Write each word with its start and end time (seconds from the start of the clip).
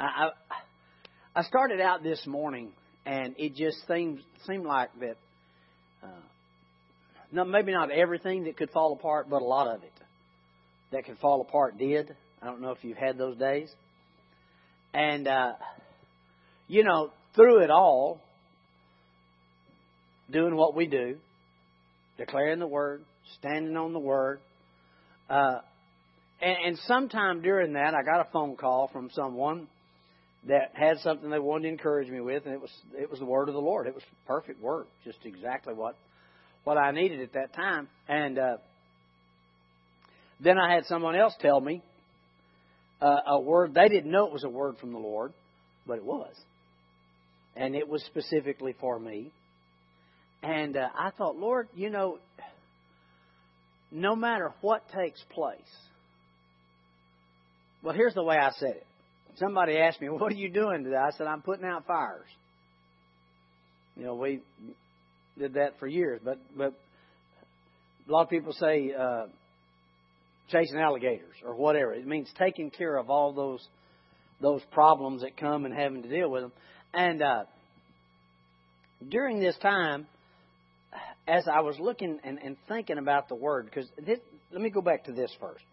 I, 0.00 0.30
I 1.34 1.42
started 1.42 1.80
out 1.80 2.02
this 2.02 2.24
morning, 2.26 2.70
and 3.04 3.34
it 3.38 3.56
just 3.56 3.78
seemed 3.88 4.20
seemed 4.46 4.64
like 4.64 4.90
that. 5.00 5.16
Uh, 6.02 6.06
no, 7.32 7.44
maybe 7.44 7.72
not 7.72 7.90
everything 7.90 8.44
that 8.44 8.56
could 8.56 8.70
fall 8.70 8.92
apart, 8.92 9.28
but 9.28 9.42
a 9.42 9.44
lot 9.44 9.66
of 9.66 9.82
it 9.82 9.92
that 10.92 11.04
could 11.04 11.18
fall 11.18 11.40
apart 11.40 11.78
did. 11.78 12.14
I 12.40 12.46
don't 12.46 12.60
know 12.60 12.70
if 12.70 12.78
you've 12.82 12.96
had 12.96 13.18
those 13.18 13.36
days. 13.36 13.68
And 14.94 15.26
uh, 15.26 15.52
you 16.68 16.84
know, 16.84 17.10
through 17.34 17.62
it 17.64 17.70
all, 17.70 18.20
doing 20.30 20.54
what 20.54 20.76
we 20.76 20.86
do, 20.86 21.16
declaring 22.18 22.60
the 22.60 22.66
word, 22.68 23.02
standing 23.38 23.76
on 23.76 23.92
the 23.92 23.98
word. 23.98 24.38
Uh, 25.28 25.58
and, 26.40 26.56
and 26.66 26.78
sometime 26.86 27.42
during 27.42 27.72
that, 27.72 27.94
I 27.94 28.04
got 28.04 28.20
a 28.20 28.30
phone 28.32 28.54
call 28.54 28.88
from 28.92 29.10
someone 29.12 29.66
that 30.46 30.70
had 30.74 30.98
something 30.98 31.30
they 31.30 31.38
wanted 31.38 31.64
to 31.64 31.68
encourage 31.68 32.08
me 32.08 32.20
with, 32.20 32.44
and 32.46 32.54
it 32.54 32.60
was 32.60 32.70
it 32.96 33.10
was 33.10 33.18
the 33.18 33.26
word 33.26 33.48
of 33.48 33.54
the 33.54 33.60
Lord. 33.60 33.86
It 33.86 33.94
was 33.94 34.04
perfect 34.26 34.60
word, 34.62 34.86
just 35.04 35.18
exactly 35.24 35.74
what 35.74 35.96
what 36.64 36.78
I 36.78 36.92
needed 36.92 37.20
at 37.20 37.32
that 37.32 37.54
time. 37.54 37.88
And 38.08 38.38
uh, 38.38 38.56
then 40.40 40.58
I 40.58 40.74
had 40.74 40.84
someone 40.86 41.16
else 41.16 41.34
tell 41.40 41.60
me 41.60 41.82
uh, 43.00 43.16
a 43.26 43.40
word 43.40 43.74
they 43.74 43.88
didn't 43.88 44.10
know 44.10 44.26
it 44.26 44.32
was 44.32 44.44
a 44.44 44.48
word 44.48 44.76
from 44.78 44.92
the 44.92 44.98
Lord, 44.98 45.32
but 45.86 45.98
it 45.98 46.04
was, 46.04 46.34
and 47.56 47.74
it 47.74 47.88
was 47.88 48.02
specifically 48.04 48.74
for 48.80 48.98
me. 48.98 49.32
And 50.42 50.76
uh, 50.76 50.88
I 50.96 51.10
thought, 51.10 51.36
Lord, 51.36 51.68
you 51.74 51.90
know, 51.90 52.18
no 53.90 54.14
matter 54.14 54.52
what 54.60 54.84
takes 54.94 55.20
place. 55.30 55.58
Well, 57.82 57.94
here's 57.94 58.14
the 58.14 58.22
way 58.22 58.36
I 58.36 58.50
said 58.58 58.70
it. 58.76 58.86
Somebody 59.38 59.76
asked 59.76 60.00
me, 60.00 60.08
"What 60.10 60.32
are 60.32 60.36
you 60.36 60.50
doing 60.50 60.84
today?" 60.84 60.96
I 60.96 61.10
said, 61.16 61.26
"I'm 61.26 61.42
putting 61.42 61.64
out 61.64 61.86
fires." 61.86 62.28
You 63.96 64.04
know, 64.04 64.14
we 64.14 64.40
did 65.38 65.54
that 65.54 65.78
for 65.78 65.86
years, 65.86 66.20
but 66.24 66.38
but 66.56 66.72
a 68.08 68.12
lot 68.12 68.22
of 68.22 68.30
people 68.30 68.52
say 68.52 68.92
uh, 68.98 69.26
chasing 70.50 70.78
alligators 70.78 71.34
or 71.44 71.54
whatever. 71.54 71.94
It 71.94 72.06
means 72.06 72.28
taking 72.38 72.70
care 72.70 72.96
of 72.96 73.10
all 73.10 73.32
those 73.32 73.66
those 74.40 74.62
problems 74.72 75.22
that 75.22 75.36
come 75.36 75.64
and 75.64 75.74
having 75.74 76.02
to 76.02 76.08
deal 76.08 76.30
with 76.30 76.42
them. 76.42 76.52
And 76.94 77.22
uh, 77.22 77.42
during 79.08 79.40
this 79.40 79.56
time, 79.58 80.06
as 81.26 81.46
I 81.52 81.60
was 81.60 81.76
looking 81.78 82.18
and, 82.24 82.38
and 82.38 82.56
thinking 82.68 82.98
about 82.98 83.28
the 83.28 83.34
word, 83.34 83.66
because 83.66 83.88
let 84.52 84.60
me 84.60 84.70
go 84.70 84.80
back 84.80 85.04
to 85.04 85.12
this 85.12 85.30
first. 85.40 85.64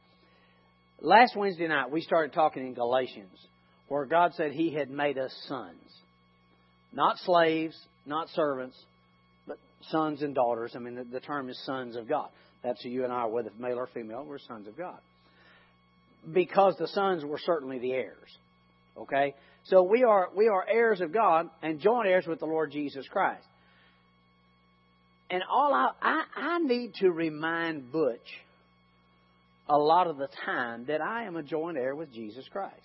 Last 1.02 1.36
Wednesday 1.36 1.68
night, 1.68 1.92
we 1.92 2.02
started 2.02 2.34
talking 2.34 2.66
in 2.66 2.74
Galatians, 2.74 3.38
where 3.88 4.06
God 4.06 4.34
said 4.36 4.52
He 4.52 4.74
had 4.74 4.90
made 4.90 5.18
us 5.18 5.34
sons. 5.48 5.80
Not 6.94 7.18
slaves, 7.20 7.78
not 8.06 8.30
servants, 8.30 8.78
but 9.48 9.58
sons 9.90 10.22
and 10.22 10.34
daughters. 10.34 10.74
I 10.76 10.80
mean, 10.80 10.96
the, 10.96 11.04
the 11.04 11.20
term 11.20 11.50
is 11.50 11.60
sons 11.66 11.96
of 11.96 12.08
God. 12.08 12.30
That's 12.64 12.82
who 12.82 12.90
you 12.90 13.04
and 13.04 13.14
I 13.14 13.26
whether 13.26 13.52
male 13.60 13.78
or 13.78 13.88
female, 13.94 14.26
we're 14.28 14.40
sons 14.40 14.68
of 14.68 14.78
God. 14.78 14.98
Because 16.32 16.76
the 16.78 16.88
sons 16.88 17.24
were 17.24 17.40
certainly 17.46 17.80
the 17.80 17.92
heirs. 17.92 18.38
Okay? 18.98 19.36
So 19.66 19.84
we 19.84 20.04
are, 20.04 20.30
we 20.36 20.48
are 20.48 20.66
heirs 20.68 21.02
of 21.02 21.14
God 21.14 21.50
and 21.62 21.80
joint 21.80 22.08
heirs 22.08 22.26
with 22.26 22.40
the 22.40 22.46
Lord 22.46 22.72
Jesus 22.72 23.06
Christ. 23.08 23.46
And 25.30 25.44
all 25.52 25.74
I, 25.74 25.90
I, 26.02 26.24
I 26.36 26.60
need 26.60 26.94
to 26.96 27.12
remind 27.12 27.92
Butch 27.92 28.20
a 29.68 29.78
lot 29.78 30.08
of 30.08 30.18
the 30.18 30.30
time 30.46 30.86
that 30.86 31.02
I 31.02 31.24
am 31.24 31.36
a 31.36 31.44
joint 31.44 31.78
heir 31.78 31.96
with 31.96 32.14
Jesus 32.14 32.46
Christ. 32.52 32.76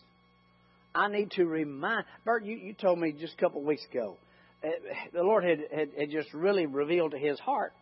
I 0.95 1.09
need 1.09 1.31
to 1.33 1.45
remind 1.45 2.05
Bert. 2.25 2.45
You, 2.45 2.57
you 2.57 2.75
told 2.75 2.99
me 2.99 3.13
just 3.13 3.35
a 3.35 3.41
couple 3.41 3.61
of 3.61 3.67
weeks 3.67 3.85
ago. 3.91 4.17
Uh, 4.63 4.69
the 5.13 5.23
Lord 5.23 5.45
had, 5.45 5.61
had, 5.75 5.89
had 5.99 6.11
just 6.11 6.33
really 6.35 6.67
revealed 6.67 7.13
to 7.13 7.19
his 7.19 7.39
heart. 7.39 7.73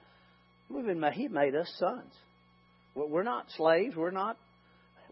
We've 0.71 0.85
been 0.85 1.03
He 1.13 1.29
made 1.29 1.55
us 1.55 1.73
sons. 1.79 2.13
We're 2.95 3.23
not 3.23 3.47
slaves. 3.57 3.97
We're 3.97 4.11
not. 4.11 4.37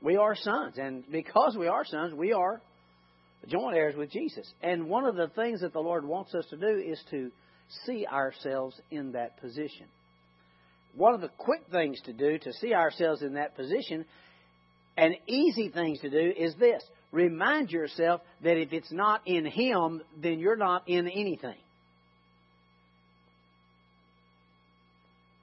We 0.02 0.16
are 0.16 0.34
sons, 0.34 0.76
and 0.76 1.04
because 1.10 1.56
we 1.58 1.68
are 1.68 1.84
sons, 1.84 2.12
we 2.12 2.32
are 2.32 2.60
joint 3.48 3.76
heirs 3.76 3.96
with 3.96 4.10
Jesus. 4.10 4.46
And 4.62 4.88
one 4.88 5.06
of 5.06 5.16
the 5.16 5.28
things 5.28 5.62
that 5.62 5.72
the 5.72 5.80
Lord 5.80 6.04
wants 6.04 6.34
us 6.34 6.44
to 6.50 6.56
do 6.56 6.82
is 6.84 7.00
to 7.10 7.30
see 7.86 8.06
ourselves 8.06 8.78
in 8.90 9.12
that 9.12 9.40
position. 9.40 9.86
One 10.94 11.14
of 11.14 11.20
the 11.20 11.30
quick 11.38 11.62
things 11.70 12.00
to 12.04 12.12
do 12.12 12.38
to 12.38 12.52
see 12.54 12.74
ourselves 12.74 13.22
in 13.22 13.34
that 13.34 13.56
position, 13.56 14.04
and 14.96 15.14
easy 15.26 15.70
things 15.70 16.00
to 16.00 16.10
do, 16.10 16.32
is 16.36 16.54
this 16.56 16.82
remind 17.12 17.70
yourself 17.70 18.20
that 18.42 18.56
if 18.56 18.72
it's 18.72 18.92
not 18.92 19.22
in 19.26 19.46
Him, 19.46 20.02
then 20.20 20.38
you're 20.38 20.56
not 20.56 20.88
in 20.88 21.08
anything. 21.08 21.56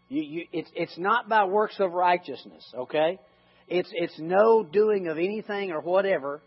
You, 0.10 0.22
you, 0.22 0.46
it's, 0.52 0.70
it's 0.76 0.98
not 0.98 1.28
by 1.28 1.46
works 1.46 1.76
of 1.80 1.94
righteousness, 1.94 2.64
okay? 2.76 3.20
It's, 3.68 3.90
it's 3.94 4.20
no 4.20 4.64
doing 4.64 5.08
of 5.08 5.18
anything 5.18 5.72
or 5.72 5.82
whatever 5.82 6.42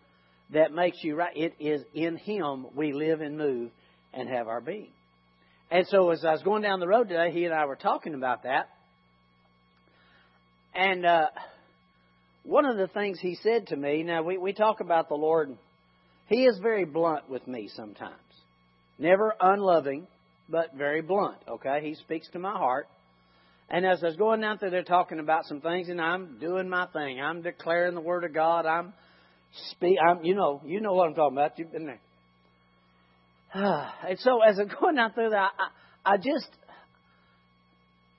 that 0.52 0.72
makes 0.72 1.02
you 1.02 1.16
right. 1.16 1.36
It 1.36 1.54
is 1.58 1.82
in 1.92 2.16
Him 2.16 2.66
we 2.76 2.92
live 2.92 3.20
and 3.20 3.36
move 3.36 3.70
and 4.12 4.28
have 4.28 4.46
our 4.46 4.60
being. 4.60 4.90
And 5.70 5.86
so 5.88 6.10
as 6.10 6.24
I 6.24 6.32
was 6.32 6.42
going 6.42 6.62
down 6.62 6.78
the 6.78 6.86
road 6.86 7.08
today, 7.08 7.32
he 7.32 7.44
and 7.44 7.52
I 7.52 7.64
were 7.64 7.76
talking 7.76 8.14
about 8.14 8.44
that. 8.44 8.68
And 10.74 11.04
uh, 11.04 11.26
one 12.46 12.64
of 12.64 12.76
the 12.76 12.86
things 12.86 13.18
he 13.20 13.36
said 13.42 13.66
to 13.68 13.76
me, 13.76 14.02
now 14.04 14.22
we, 14.22 14.38
we 14.38 14.52
talk 14.52 14.80
about 14.80 15.08
the 15.08 15.14
Lord, 15.14 15.56
he 16.28 16.44
is 16.44 16.58
very 16.62 16.84
blunt 16.84 17.28
with 17.28 17.46
me 17.46 17.68
sometimes. 17.74 18.14
Never 18.98 19.34
unloving, 19.40 20.06
but 20.48 20.74
very 20.74 21.02
blunt, 21.02 21.38
okay? 21.48 21.80
He 21.82 21.94
speaks 21.96 22.28
to 22.30 22.38
my 22.38 22.52
heart. 22.52 22.88
And 23.68 23.84
as 23.84 24.02
I 24.02 24.06
was 24.06 24.16
going 24.16 24.40
down 24.40 24.58
through 24.58 24.70
there 24.70 24.84
talking 24.84 25.18
about 25.18 25.44
some 25.46 25.60
things, 25.60 25.88
and 25.88 26.00
I'm 26.00 26.38
doing 26.38 26.68
my 26.68 26.86
thing, 26.86 27.20
I'm 27.20 27.42
declaring 27.42 27.94
the 27.94 28.00
Word 28.00 28.24
of 28.24 28.32
God, 28.32 28.64
I'm 28.64 28.92
speak, 29.70 29.98
I'm, 30.04 30.24
you 30.24 30.34
know, 30.34 30.62
you 30.64 30.80
know 30.80 30.92
what 30.92 31.08
I'm 31.08 31.14
talking 31.14 31.36
about. 31.36 31.58
You've 31.58 31.72
been 31.72 31.86
there. 31.86 32.00
and 34.08 34.18
so 34.20 34.40
as 34.42 34.58
I'm 34.58 34.70
going 34.80 34.94
down 34.94 35.12
through 35.12 35.30
that, 35.30 35.50
I, 35.58 36.14
I 36.14 36.16
just, 36.16 36.48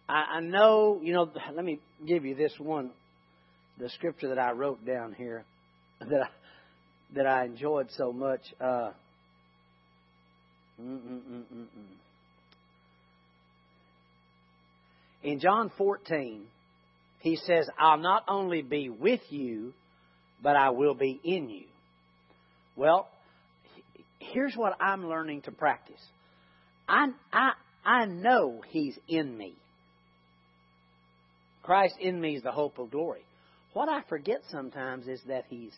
I, 0.09 0.38
I 0.38 0.40
know, 0.42 1.00
you 1.02 1.14
know, 1.14 1.32
let 1.56 1.64
me 1.64 1.80
give 2.06 2.26
you 2.26 2.36
this 2.36 2.54
one, 2.59 2.92
the 3.80 3.90
scripture 3.90 4.30
that 4.30 4.40
I 4.40 4.52
wrote 4.52 4.86
down 4.86 5.14
here 5.14 5.44
that 6.00 6.22
I, 6.22 6.28
that 7.16 7.28
I 7.28 7.46
enjoyed 7.46 7.90
so 7.92 8.12
much. 8.12 8.42
Uh, 8.60 8.92
mm, 10.82 11.00
mm, 11.00 11.22
mm, 11.32 11.66
in 15.24 15.40
John 15.40 15.72
14, 15.78 16.46
he 17.20 17.36
says, 17.36 17.68
I'll 17.78 17.98
not 17.98 18.24
only 18.28 18.62
be 18.62 18.90
with 18.90 19.22
you, 19.30 19.74
but 20.42 20.56
I 20.56 20.70
will 20.70 20.94
be 20.94 21.20
in 21.24 21.50
you. 21.50 21.66
Well, 22.76 23.08
here's 24.20 24.56
what 24.56 24.80
I'm 24.80 25.08
learning 25.08 25.42
to 25.44 25.52
practice. 25.52 26.02
I, 26.88 27.08
I, 27.34 27.52
I 27.84 28.06
know 28.06 28.62
He's 28.70 28.98
in 29.08 29.36
me. 29.36 29.56
Christ 31.64 31.96
in 32.00 32.22
me 32.22 32.36
is 32.36 32.44
the 32.44 32.52
hope 32.52 32.78
of 32.80 32.92
glory. 32.92 33.27
What 33.78 33.90
I 33.90 34.02
forget 34.10 34.42
sometimes 34.50 35.08
is 35.08 35.22
that 35.28 35.44
He's 35.50 35.72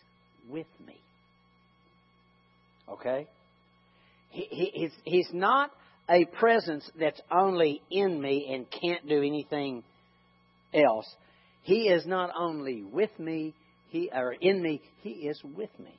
with 0.50 0.68
me. 0.88 0.96
Okay? 2.88 3.28
He, 4.30 4.48
he, 4.50 4.72
he's, 4.74 4.92
he's 5.04 5.28
not 5.34 5.70
a 6.10 6.24
presence 6.24 6.90
that's 6.98 7.20
only 7.30 7.82
in 7.92 8.22
me 8.22 8.54
and 8.54 8.66
can't 8.72 9.06
do 9.06 9.18
anything 9.18 9.84
else. 10.74 11.14
He 11.64 11.90
is 11.90 12.06
not 12.06 12.30
only 12.40 12.84
with 12.84 13.10
me, 13.20 13.54
he 13.90 14.10
or 14.14 14.31
in 14.31 14.64
me, 14.64 14.80
he 15.02 15.10
is 15.10 15.38
with 15.44 15.78
me. 15.78 15.94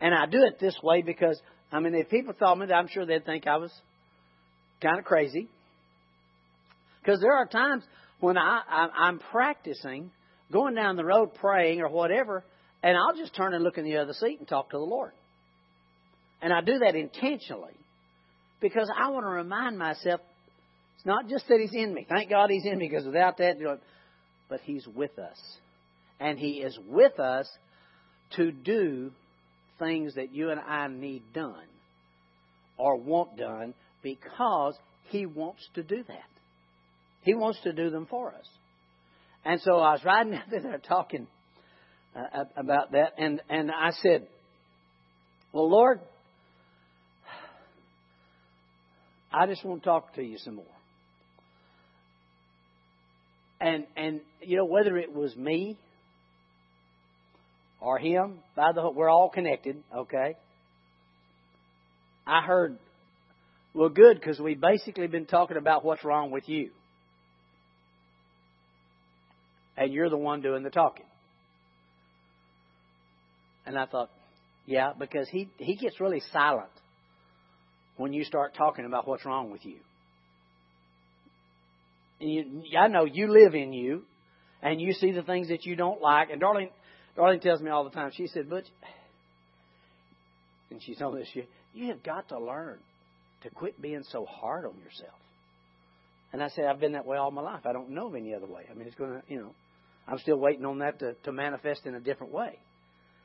And 0.00 0.12
I 0.12 0.26
do 0.26 0.42
it 0.42 0.58
this 0.58 0.76
way 0.82 1.02
because, 1.02 1.40
I 1.70 1.78
mean, 1.78 1.94
if 1.94 2.10
people 2.10 2.34
thought 2.36 2.58
me, 2.58 2.66
I'm 2.72 2.88
sure 2.88 3.06
they'd 3.06 3.24
think 3.24 3.46
I 3.46 3.58
was 3.58 3.70
kind 4.82 4.98
of 4.98 5.04
crazy. 5.04 5.46
Because 7.00 7.20
there 7.20 7.36
are 7.36 7.46
times 7.46 7.84
when 8.18 8.36
I, 8.36 8.60
I, 8.68 8.88
I'm 9.06 9.20
practicing 9.30 10.10
going 10.52 10.74
down 10.74 10.96
the 10.96 11.04
road 11.04 11.34
praying 11.34 11.80
or 11.80 11.88
whatever, 11.88 12.44
and 12.82 12.96
I'll 12.96 13.16
just 13.16 13.34
turn 13.34 13.54
and 13.54 13.64
look 13.64 13.78
in 13.78 13.84
the 13.84 13.96
other 13.96 14.12
seat 14.12 14.38
and 14.38 14.48
talk 14.48 14.70
to 14.70 14.76
the 14.76 14.84
Lord. 14.84 15.12
And 16.40 16.52
I 16.52 16.60
do 16.60 16.78
that 16.80 16.94
intentionally 16.94 17.74
because 18.60 18.90
I 18.96 19.10
want 19.10 19.24
to 19.24 19.30
remind 19.30 19.78
myself 19.78 20.20
it's 20.96 21.06
not 21.06 21.28
just 21.28 21.48
that 21.48 21.58
He's 21.60 21.74
in 21.74 21.92
me. 21.92 22.06
Thank 22.08 22.30
God 22.30 22.50
He's 22.50 22.64
in 22.64 22.78
me 22.78 22.88
because 22.88 23.06
without 23.06 23.38
that, 23.38 23.58
you 23.58 23.64
know, 23.64 23.78
but 24.48 24.60
He's 24.64 24.86
with 24.86 25.18
us. 25.18 25.38
And 26.20 26.38
He 26.38 26.60
is 26.60 26.78
with 26.88 27.18
us 27.18 27.48
to 28.36 28.52
do 28.52 29.10
things 29.78 30.14
that 30.14 30.32
you 30.32 30.50
and 30.50 30.60
I 30.60 30.88
need 30.88 31.22
done 31.34 31.66
or 32.78 32.96
want 32.96 33.36
done 33.36 33.74
because 34.02 34.74
He 35.08 35.26
wants 35.26 35.66
to 35.74 35.82
do 35.82 36.02
that. 36.06 36.28
He 37.22 37.34
wants 37.34 37.60
to 37.64 37.72
do 37.72 37.90
them 37.90 38.06
for 38.08 38.32
us. 38.32 38.46
And 39.46 39.60
so 39.60 39.78
I 39.78 39.92
was 39.92 40.04
riding 40.04 40.34
out 40.34 40.50
there 40.50 40.78
talking 40.86 41.28
uh, 42.16 42.44
about 42.56 42.92
that, 42.92 43.12
and, 43.16 43.40
and 43.48 43.70
I 43.70 43.92
said, 44.02 44.26
Well, 45.52 45.70
Lord, 45.70 46.00
I 49.32 49.46
just 49.46 49.64
want 49.64 49.82
to 49.82 49.88
talk 49.88 50.14
to 50.14 50.22
you 50.22 50.38
some 50.38 50.56
more. 50.56 50.64
And 53.60 53.86
and 53.96 54.20
you 54.42 54.56
know 54.56 54.64
whether 54.66 54.98
it 54.98 55.14
was 55.14 55.34
me 55.36 55.78
or 57.80 57.98
him, 57.98 58.38
by 58.54 58.72
the 58.72 58.90
we're 58.90 59.08
all 59.08 59.30
connected, 59.30 59.82
okay? 59.94 60.36
I 62.26 62.42
heard 62.42 62.76
well 63.74 63.88
good 63.88 64.18
because 64.18 64.40
we've 64.40 64.60
basically 64.60 65.06
been 65.06 65.26
talking 65.26 65.56
about 65.56 65.84
what's 65.84 66.04
wrong 66.04 66.30
with 66.30 66.48
you. 66.48 66.70
And 69.76 69.92
you're 69.92 70.10
the 70.10 70.16
one 70.16 70.40
doing 70.40 70.62
the 70.62 70.70
talking. 70.70 71.06
And 73.66 73.78
I 73.78 73.86
thought, 73.86 74.10
yeah, 74.64 74.92
because 74.98 75.28
he 75.28 75.48
he 75.58 75.76
gets 75.76 76.00
really 76.00 76.22
silent 76.32 76.70
when 77.96 78.12
you 78.12 78.24
start 78.24 78.54
talking 78.56 78.84
about 78.84 79.06
what's 79.06 79.24
wrong 79.24 79.50
with 79.50 79.64
you. 79.64 79.76
you 82.20 82.62
I 82.78 82.88
know 82.88 83.04
you 83.04 83.30
live 83.30 83.54
in 83.54 83.72
you, 83.72 84.02
and 84.62 84.80
you 84.80 84.92
see 84.92 85.12
the 85.12 85.22
things 85.22 85.48
that 85.48 85.64
you 85.64 85.76
don't 85.76 86.00
like. 86.00 86.30
And 86.30 86.40
Darlene, 86.40 86.70
Darlene 87.16 87.40
tells 87.40 87.60
me 87.60 87.70
all 87.70 87.84
the 87.84 87.90
time. 87.90 88.10
She 88.16 88.28
said, 88.28 88.48
"Butch," 88.48 88.66
and 90.70 90.82
she 90.82 90.94
told 90.94 91.16
this. 91.16 91.28
You, 91.34 91.44
you 91.74 91.88
have 91.88 92.02
got 92.02 92.28
to 92.30 92.38
learn 92.38 92.78
to 93.42 93.50
quit 93.50 93.80
being 93.80 94.04
so 94.10 94.24
hard 94.24 94.64
on 94.64 94.74
yourself. 94.78 95.14
And 96.32 96.42
I 96.42 96.48
said, 96.48 96.64
I've 96.64 96.80
been 96.80 96.92
that 96.92 97.06
way 97.06 97.16
all 97.16 97.30
my 97.30 97.42
life. 97.42 97.60
I 97.64 97.72
don't 97.72 97.90
know 97.90 98.08
of 98.08 98.14
any 98.14 98.34
other 98.34 98.46
way. 98.46 98.62
I 98.70 98.74
mean, 98.74 98.86
it's 98.86 98.96
going 98.96 99.12
to, 99.12 99.22
you 99.28 99.38
know, 99.38 99.54
I'm 100.08 100.18
still 100.18 100.38
waiting 100.38 100.64
on 100.64 100.78
that 100.78 100.98
to, 101.00 101.14
to 101.24 101.32
manifest 101.32 101.86
in 101.86 101.94
a 101.94 102.00
different 102.00 102.32
way. 102.32 102.58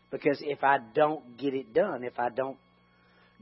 Because 0.09 0.37
if 0.41 0.63
I 0.63 0.77
don't 0.93 1.37
get 1.37 1.53
it 1.53 1.73
done, 1.73 2.03
if 2.03 2.19
I 2.19 2.29
don't 2.29 2.57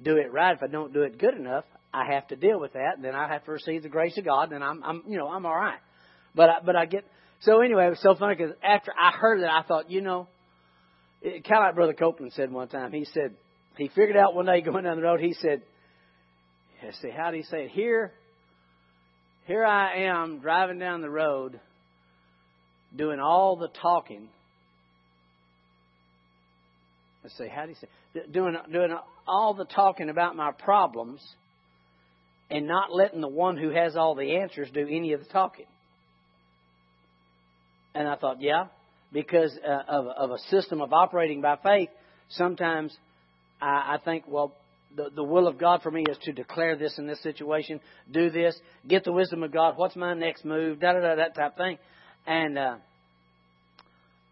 do 0.03 0.17
it 0.17 0.31
right, 0.31 0.55
if 0.55 0.61
I 0.61 0.67
don't 0.67 0.93
do 0.93 1.01
it 1.01 1.17
good 1.17 1.33
enough, 1.33 1.65
I 1.93 2.13
have 2.13 2.27
to 2.27 2.35
deal 2.35 2.59
with 2.59 2.73
that. 2.73 2.95
And 2.95 3.03
then 3.03 3.15
I 3.15 3.27
have 3.27 3.43
to 3.45 3.51
receive 3.51 3.83
the 3.83 3.89
grace 3.89 4.17
of 4.17 4.25
God, 4.25 4.51
and 4.51 4.63
I'm, 4.63 4.83
I'm, 4.83 5.03
you 5.07 5.17
know, 5.17 5.27
I'm 5.27 5.45
all 5.45 5.55
right. 5.55 5.79
But 6.35 6.49
I, 6.49 6.55
but 6.63 6.75
I 6.75 6.85
get 6.85 7.05
so 7.41 7.61
anyway. 7.61 7.87
It 7.87 7.91
was 7.91 8.01
so 8.01 8.15
funny 8.15 8.35
because 8.35 8.53
after 8.63 8.91
I 8.91 9.11
heard 9.11 9.41
that, 9.41 9.49
I 9.49 9.63
thought, 9.63 9.89
you 9.89 10.01
know, 10.01 10.27
it, 11.21 11.43
kind 11.43 11.63
of 11.63 11.67
like 11.67 11.75
Brother 11.75 11.93
Copeland 11.93 12.33
said 12.33 12.51
one 12.51 12.67
time. 12.67 12.91
He 12.91 13.05
said 13.05 13.33
he 13.77 13.87
figured 13.87 14.17
out 14.17 14.35
one 14.35 14.45
day 14.45 14.61
going 14.65 14.83
down 14.83 14.97
the 14.97 15.03
road. 15.03 15.19
He 15.19 15.33
said, 15.33 15.63
"Let's 16.83 17.01
see, 17.01 17.09
how 17.09 17.31
do 17.31 17.37
he 17.37 17.43
say 17.43 17.65
it? 17.65 17.71
Here, 17.71 18.13
here 19.47 19.65
I 19.65 20.03
am 20.03 20.39
driving 20.39 20.79
down 20.79 21.01
the 21.01 21.09
road, 21.09 21.59
doing 22.95 23.19
all 23.19 23.55
the 23.55 23.69
talking." 23.81 24.29
Let's 27.23 27.37
see, 27.37 27.47
how 27.47 27.63
do 27.63 27.69
you 27.69 27.75
say? 27.75 28.21
Doing 28.31 28.55
doing 28.71 28.95
all 29.27 29.53
the 29.53 29.65
talking 29.65 30.09
about 30.09 30.35
my 30.35 30.51
problems 30.51 31.21
and 32.49 32.67
not 32.67 32.93
letting 32.93 33.21
the 33.21 33.27
one 33.27 33.57
who 33.57 33.69
has 33.69 33.95
all 33.95 34.15
the 34.15 34.37
answers 34.37 34.69
do 34.73 34.87
any 34.87 35.13
of 35.13 35.19
the 35.19 35.27
talking. 35.27 35.65
And 37.93 38.07
I 38.07 38.15
thought, 38.15 38.41
yeah, 38.41 38.65
because 39.11 39.57
uh, 39.67 39.81
of, 39.87 40.07
of 40.07 40.31
a 40.31 40.37
system 40.49 40.81
of 40.81 40.93
operating 40.93 41.41
by 41.41 41.57
faith, 41.61 41.89
sometimes 42.29 42.95
I, 43.61 43.95
I 43.95 43.97
think, 44.03 44.25
well, 44.27 44.53
the, 44.95 45.09
the 45.15 45.23
will 45.23 45.47
of 45.47 45.57
God 45.57 45.81
for 45.81 45.91
me 45.91 46.03
is 46.09 46.17
to 46.23 46.31
declare 46.31 46.75
this 46.75 46.97
in 46.97 47.05
this 47.05 47.21
situation, 47.21 47.79
do 48.11 48.29
this, 48.29 48.59
get 48.87 49.03
the 49.03 49.11
wisdom 49.11 49.43
of 49.43 49.51
God, 49.51 49.73
what's 49.77 49.95
my 49.95 50.13
next 50.13 50.45
move, 50.45 50.79
da 50.79 50.93
da 50.93 51.01
da, 51.01 51.15
that 51.15 51.35
type 51.35 51.57
thing. 51.57 51.77
And 52.25 52.57
uh, 52.57 52.75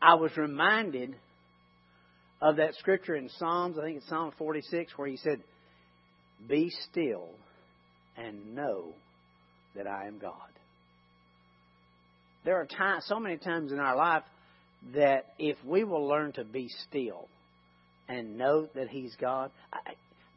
I 0.02 0.16
was 0.16 0.36
reminded 0.38 1.16
of 2.42 2.58
that 2.58 2.76
scripture 2.76 3.16
in 3.16 3.30
Psalms, 3.38 3.78
I 3.80 3.84
think 3.84 3.98
it's 3.98 4.10
Psalm 4.10 4.32
46, 4.38 4.94
where 4.96 5.08
he 5.08 5.18
said, 5.18 5.42
Be 6.48 6.72
still 6.90 7.30
and 8.16 8.56
know 8.56 8.94
that 9.76 9.88
I 9.88 10.08
am 10.08 10.20
God. 10.20 10.34
There 12.46 12.58
are 12.58 13.02
so 13.02 13.20
many 13.20 13.38
times 13.38 13.72
in 13.72 13.80
our 13.80 13.96
life 13.96 14.24
that 14.94 15.26
if 15.40 15.58
we 15.66 15.84
will 15.84 16.08
learn 16.08 16.32
to 16.34 16.44
be 16.44 16.70
still 16.88 17.28
and 18.08 18.38
know 18.38 18.68
that 18.76 18.90
He's 18.90 19.16
God. 19.20 19.52
I, 19.72 19.80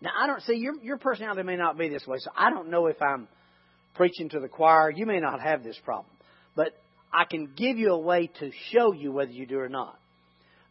now, 0.01 0.11
I 0.19 0.27
don't 0.27 0.43
see 0.43 0.55
your 0.55 0.75
your 0.83 0.99
personality 0.99 1.43
may 1.43 1.57
not 1.57 1.79
be 1.79 1.89
this 1.89 2.07
way, 2.07 2.17
so 2.19 2.31
I 2.37 2.51
don't 2.51 2.71
know 2.71 2.87
if 2.87 3.01
I'm 3.01 3.29
preaching 3.95 4.29
to 4.31 4.41
the 4.41 4.49
choir. 4.49 4.91
You 4.91 5.07
may 5.07 5.21
not 5.21 5.41
have 5.41 5.63
this 5.63 5.79
problem, 5.85 6.13
but 6.57 6.73
I 7.13 7.25
can 7.25 7.51
give 7.57 7.79
you 7.79 7.93
a 7.93 7.99
way 7.99 8.31
to 8.39 8.51
show 8.73 8.93
you 8.93 9.13
whether 9.13 9.33
you 9.33 9.47
do 9.47 9.59
or 9.59 9.69
not. 9.69 9.99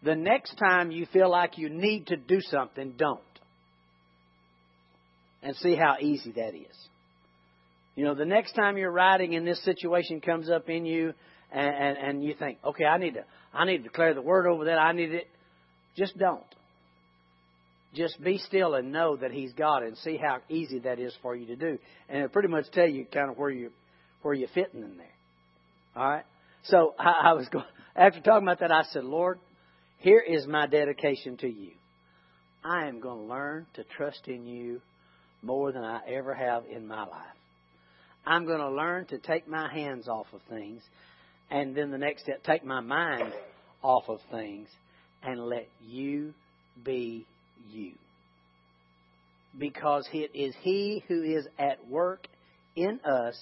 The 0.03 0.15
next 0.15 0.55
time 0.55 0.91
you 0.91 1.05
feel 1.11 1.29
like 1.29 1.57
you 1.57 1.69
need 1.69 2.07
to 2.07 2.15
do 2.15 2.39
something, 2.41 2.93
don't. 2.97 3.19
And 5.43 5.55
see 5.57 5.75
how 5.75 5.95
easy 5.99 6.31
that 6.33 6.55
is. 6.55 6.75
You 7.95 8.05
know, 8.05 8.15
the 8.15 8.25
next 8.25 8.53
time 8.53 8.77
you're 8.77 8.91
riding 8.91 9.35
and 9.35 9.45
this 9.45 9.61
situation 9.63 10.21
comes 10.21 10.49
up 10.49 10.69
in 10.69 10.85
you 10.85 11.13
and, 11.51 11.75
and, 11.75 11.97
and 11.97 12.23
you 12.23 12.33
think, 12.33 12.59
okay, 12.63 12.85
I 12.85 12.97
need 12.97 13.15
to 13.15 13.25
I 13.53 13.65
need 13.65 13.77
to 13.77 13.83
declare 13.83 14.13
the 14.13 14.21
word 14.21 14.47
over 14.47 14.65
that, 14.65 14.77
I 14.77 14.93
need 14.93 15.11
it 15.11 15.27
just 15.97 16.17
don't. 16.17 16.43
Just 17.93 18.23
be 18.23 18.37
still 18.37 18.75
and 18.75 18.91
know 18.91 19.15
that 19.17 19.31
He's 19.31 19.51
God 19.53 19.83
and 19.83 19.97
see 19.97 20.17
how 20.17 20.39
easy 20.47 20.79
that 20.79 20.99
is 20.99 21.13
for 21.21 21.35
you 21.35 21.47
to 21.47 21.55
do. 21.55 21.77
And 22.07 22.19
it'll 22.19 22.29
pretty 22.29 22.47
much 22.47 22.71
tell 22.71 22.87
you 22.87 23.05
kind 23.11 23.31
of 23.31 23.37
where 23.37 23.49
you 23.49 23.71
where 24.21 24.33
you're 24.33 24.49
fitting 24.49 24.81
in 24.81 24.97
there. 24.97 25.07
All 25.95 26.09
right? 26.09 26.25
So 26.63 26.93
I, 26.99 27.29
I 27.29 27.33
was 27.33 27.47
going 27.49 27.65
after 27.95 28.21
talking 28.21 28.47
about 28.47 28.59
that, 28.59 28.71
I 28.71 28.83
said, 28.91 29.03
Lord, 29.03 29.39
here 29.97 30.21
is 30.25 30.47
my 30.47 30.67
dedication 30.67 31.35
to 31.37 31.47
you. 31.47 31.71
I 32.63 32.87
am 32.87 33.01
going 33.01 33.27
to 33.27 33.33
learn 33.33 33.65
to 33.73 33.83
trust 33.83 34.27
in 34.27 34.45
you 34.47 34.81
more 35.41 35.71
than 35.71 35.83
I 35.83 35.99
ever 36.07 36.33
have 36.33 36.63
in 36.73 36.87
my 36.87 37.01
life. 37.01 37.35
I'm 38.25 38.45
going 38.45 38.59
to 38.59 38.69
learn 38.69 39.05
to 39.07 39.17
take 39.17 39.47
my 39.47 39.71
hands 39.71 40.07
off 40.07 40.27
of 40.33 40.41
things, 40.49 40.81
and 41.49 41.75
then 41.75 41.91
the 41.91 41.97
next 41.97 42.23
step, 42.23 42.43
take 42.43 42.63
my 42.63 42.79
mind 42.79 43.33
off 43.81 44.03
of 44.07 44.19
things, 44.31 44.69
and 45.23 45.45
let 45.47 45.67
you 45.85 46.33
be 46.83 47.25
you. 47.69 47.91
Because 49.57 50.07
it 50.13 50.31
is 50.33 50.53
He 50.61 51.03
who 51.07 51.23
is 51.23 51.47
at 51.57 51.87
work 51.87 52.27
in 52.75 52.99
us 53.03 53.35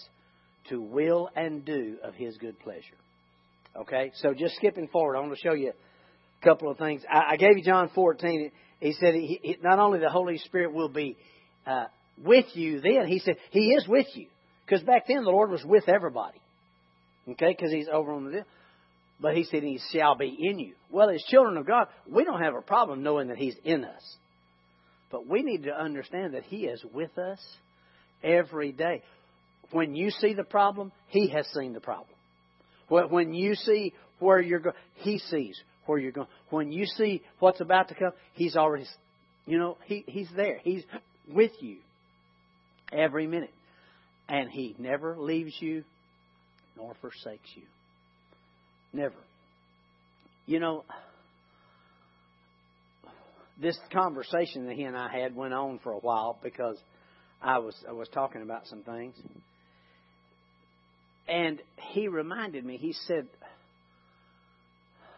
to 0.69 0.81
will 0.81 1.29
and 1.35 1.63
do 1.65 1.97
of 2.03 2.13
His 2.15 2.37
good 2.37 2.59
pleasure. 2.59 2.95
Okay, 3.75 4.11
so 4.15 4.33
just 4.33 4.55
skipping 4.55 4.87
forward, 4.87 5.15
I 5.15 5.19
want 5.19 5.33
to 5.33 5.39
show 5.39 5.53
you 5.53 5.71
a 5.71 6.45
couple 6.45 6.71
of 6.71 6.77
things. 6.77 7.03
I, 7.11 7.33
I 7.33 7.37
gave 7.37 7.57
you 7.57 7.63
John 7.63 7.91
14. 7.93 8.51
He 8.79 8.93
said 8.93 9.13
he, 9.13 9.39
he, 9.41 9.57
not 9.61 9.79
only 9.79 9.99
the 9.99 10.09
Holy 10.09 10.37
Spirit 10.39 10.73
will 10.73 10.89
be 10.89 11.15
uh, 11.65 11.85
with 12.23 12.45
you 12.53 12.81
then, 12.81 13.07
he 13.07 13.19
said 13.19 13.37
he 13.51 13.71
is 13.73 13.87
with 13.87 14.07
you. 14.15 14.27
Because 14.65 14.83
back 14.83 15.05
then 15.07 15.23
the 15.23 15.29
Lord 15.29 15.49
was 15.51 15.63
with 15.63 15.87
everybody. 15.87 16.39
Okay, 17.29 17.55
because 17.55 17.71
he's 17.71 17.87
over 17.91 18.11
on 18.13 18.25
the 18.25 18.31
deal. 18.31 18.43
But 19.19 19.35
he 19.35 19.43
said 19.43 19.63
he 19.63 19.79
shall 19.91 20.15
be 20.15 20.37
in 20.39 20.59
you. 20.59 20.73
Well, 20.91 21.09
as 21.09 21.23
children 21.23 21.57
of 21.57 21.65
God, 21.65 21.87
we 22.09 22.23
don't 22.23 22.41
have 22.41 22.55
a 22.55 22.61
problem 22.61 23.03
knowing 23.03 23.29
that 23.29 23.37
he's 23.37 23.55
in 23.63 23.83
us. 23.83 24.15
But 25.11 25.27
we 25.27 25.41
need 25.41 25.63
to 25.63 25.71
understand 25.71 26.33
that 26.33 26.43
he 26.43 26.65
is 26.65 26.83
with 26.93 27.17
us 27.17 27.39
every 28.23 28.71
day. 28.71 29.03
When 29.71 29.95
you 29.95 30.11
see 30.11 30.33
the 30.33 30.43
problem, 30.43 30.91
he 31.09 31.29
has 31.29 31.45
seen 31.53 31.73
the 31.73 31.81
problem. 31.81 32.09
When 32.89 33.33
you 33.33 33.55
see 33.55 33.93
where 34.19 34.39
you're 34.41 34.59
going, 34.59 34.75
he 34.95 35.19
sees 35.19 35.59
where 35.87 35.97
you're 35.97 36.11
going. 36.11 36.27
When 36.49 36.71
you 36.71 36.85
see 36.85 37.21
what's 37.39 37.61
about 37.61 37.89
to 37.89 37.95
come, 37.95 38.11
He's 38.33 38.55
already, 38.55 38.85
you 39.45 39.57
know, 39.57 39.77
he, 39.85 40.03
He's 40.07 40.29
there. 40.35 40.59
He's 40.63 40.83
with 41.27 41.51
you 41.59 41.77
every 42.91 43.27
minute. 43.27 43.53
And 44.29 44.49
He 44.49 44.75
never 44.77 45.17
leaves 45.17 45.53
you 45.59 45.83
nor 46.75 46.93
forsakes 47.01 47.49
you. 47.55 47.63
Never. 48.93 49.15
You 50.45 50.59
know, 50.59 50.83
this 53.59 53.77
conversation 53.91 54.67
that 54.67 54.75
he 54.75 54.83
and 54.83 54.95
I 54.95 55.09
had 55.09 55.35
went 55.35 55.53
on 55.53 55.79
for 55.83 55.91
a 55.91 55.97
while 55.97 56.37
because 56.43 56.77
I 57.41 57.57
was 57.59 57.75
I 57.87 57.91
was 57.91 58.07
talking 58.09 58.41
about 58.41 58.67
some 58.67 58.83
things. 58.83 59.15
And 61.27 61.61
he 61.93 62.07
reminded 62.07 62.65
me, 62.65 62.77
he 62.77 62.93
said, 62.93 63.27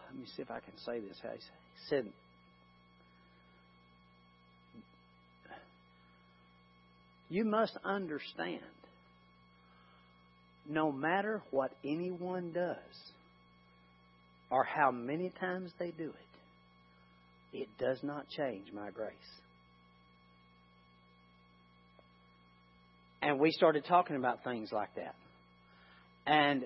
let 0.10 0.20
me 0.20 0.26
see 0.36 0.42
if 0.42 0.50
I 0.50 0.60
can 0.60 0.76
say 0.86 1.00
this. 1.00 1.18
He 1.22 1.88
said, 1.88 2.06
You 7.30 7.46
must 7.46 7.78
understand 7.86 8.64
no 10.68 10.92
matter 10.92 11.44
what 11.52 11.72
anyone 11.86 12.52
does 12.54 12.76
or 14.50 14.64
how 14.64 14.90
many 14.90 15.32
times 15.40 15.72
they 15.78 15.92
do 15.92 16.10
it, 16.10 17.58
it 17.58 17.68
does 17.80 18.00
not 18.02 18.28
change 18.30 18.74
my 18.74 18.90
grace. 18.90 19.14
And 23.22 23.40
we 23.40 23.52
started 23.52 23.86
talking 23.86 24.16
about 24.16 24.44
things 24.44 24.72
like 24.72 24.96
that. 24.96 25.14
And 26.30 26.64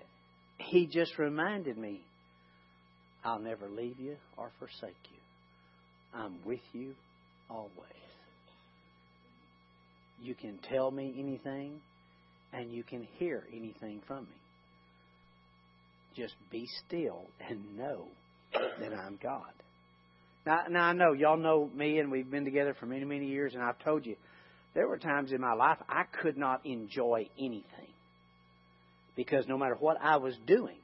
he 0.57 0.87
just 0.87 1.17
reminded 1.17 1.77
me 1.77 2.01
I'll 3.23 3.39
never 3.39 3.69
leave 3.69 3.97
you 3.97 4.17
or 4.35 4.51
forsake 4.59 4.97
you. 5.05 6.19
I'm 6.19 6.35
with 6.45 6.59
you 6.73 6.93
always. 7.49 7.71
you 10.21 10.35
can 10.35 10.57
tell 10.69 10.91
me 10.91 11.15
anything 11.17 11.79
and 12.51 12.73
you 12.73 12.83
can 12.83 13.07
hear 13.17 13.43
anything 13.55 14.01
from 14.05 14.23
me. 14.23 14.35
Just 16.15 16.35
be 16.51 16.67
still 16.85 17.21
and 17.49 17.77
know 17.77 18.07
that 18.51 18.93
I'm 18.93 19.17
God. 19.23 19.53
Now, 20.45 20.63
now 20.69 20.83
I 20.83 20.93
know 20.93 21.13
y'all 21.13 21.37
know 21.37 21.69
me, 21.73 21.99
and 21.99 22.11
we've 22.11 22.29
been 22.29 22.43
together 22.43 22.75
for 22.77 22.85
many, 22.85 23.05
many 23.05 23.27
years, 23.27 23.53
and 23.53 23.63
I've 23.63 23.79
told 23.79 24.05
you 24.05 24.17
there 24.75 24.87
were 24.87 24.97
times 24.97 25.31
in 25.31 25.39
my 25.39 25.53
life 25.53 25.77
I 25.87 26.03
could 26.21 26.37
not 26.37 26.65
enjoy 26.65 27.29
anything 27.39 27.92
because 29.15 29.45
no 29.47 29.57
matter 29.57 29.75
what 29.75 29.97
I 30.01 30.17
was 30.17 30.35
doing, 30.45 30.77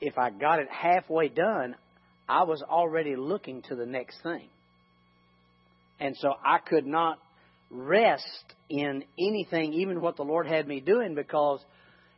if 0.00 0.18
I 0.18 0.30
got 0.30 0.58
it 0.58 0.68
halfway 0.70 1.28
done, 1.28 1.76
I 2.28 2.44
was 2.44 2.62
already 2.62 3.16
looking 3.16 3.62
to 3.62 3.76
the 3.76 3.86
next 3.86 4.22
thing. 4.22 4.48
And 6.00 6.16
so 6.16 6.34
I 6.44 6.58
could 6.58 6.86
not 6.86 7.18
rest 7.70 8.44
in 8.68 9.04
anything, 9.18 9.72
even 9.74 10.00
what 10.00 10.16
the 10.16 10.24
Lord 10.24 10.46
had 10.46 10.66
me 10.66 10.80
doing, 10.80 11.14
because 11.14 11.60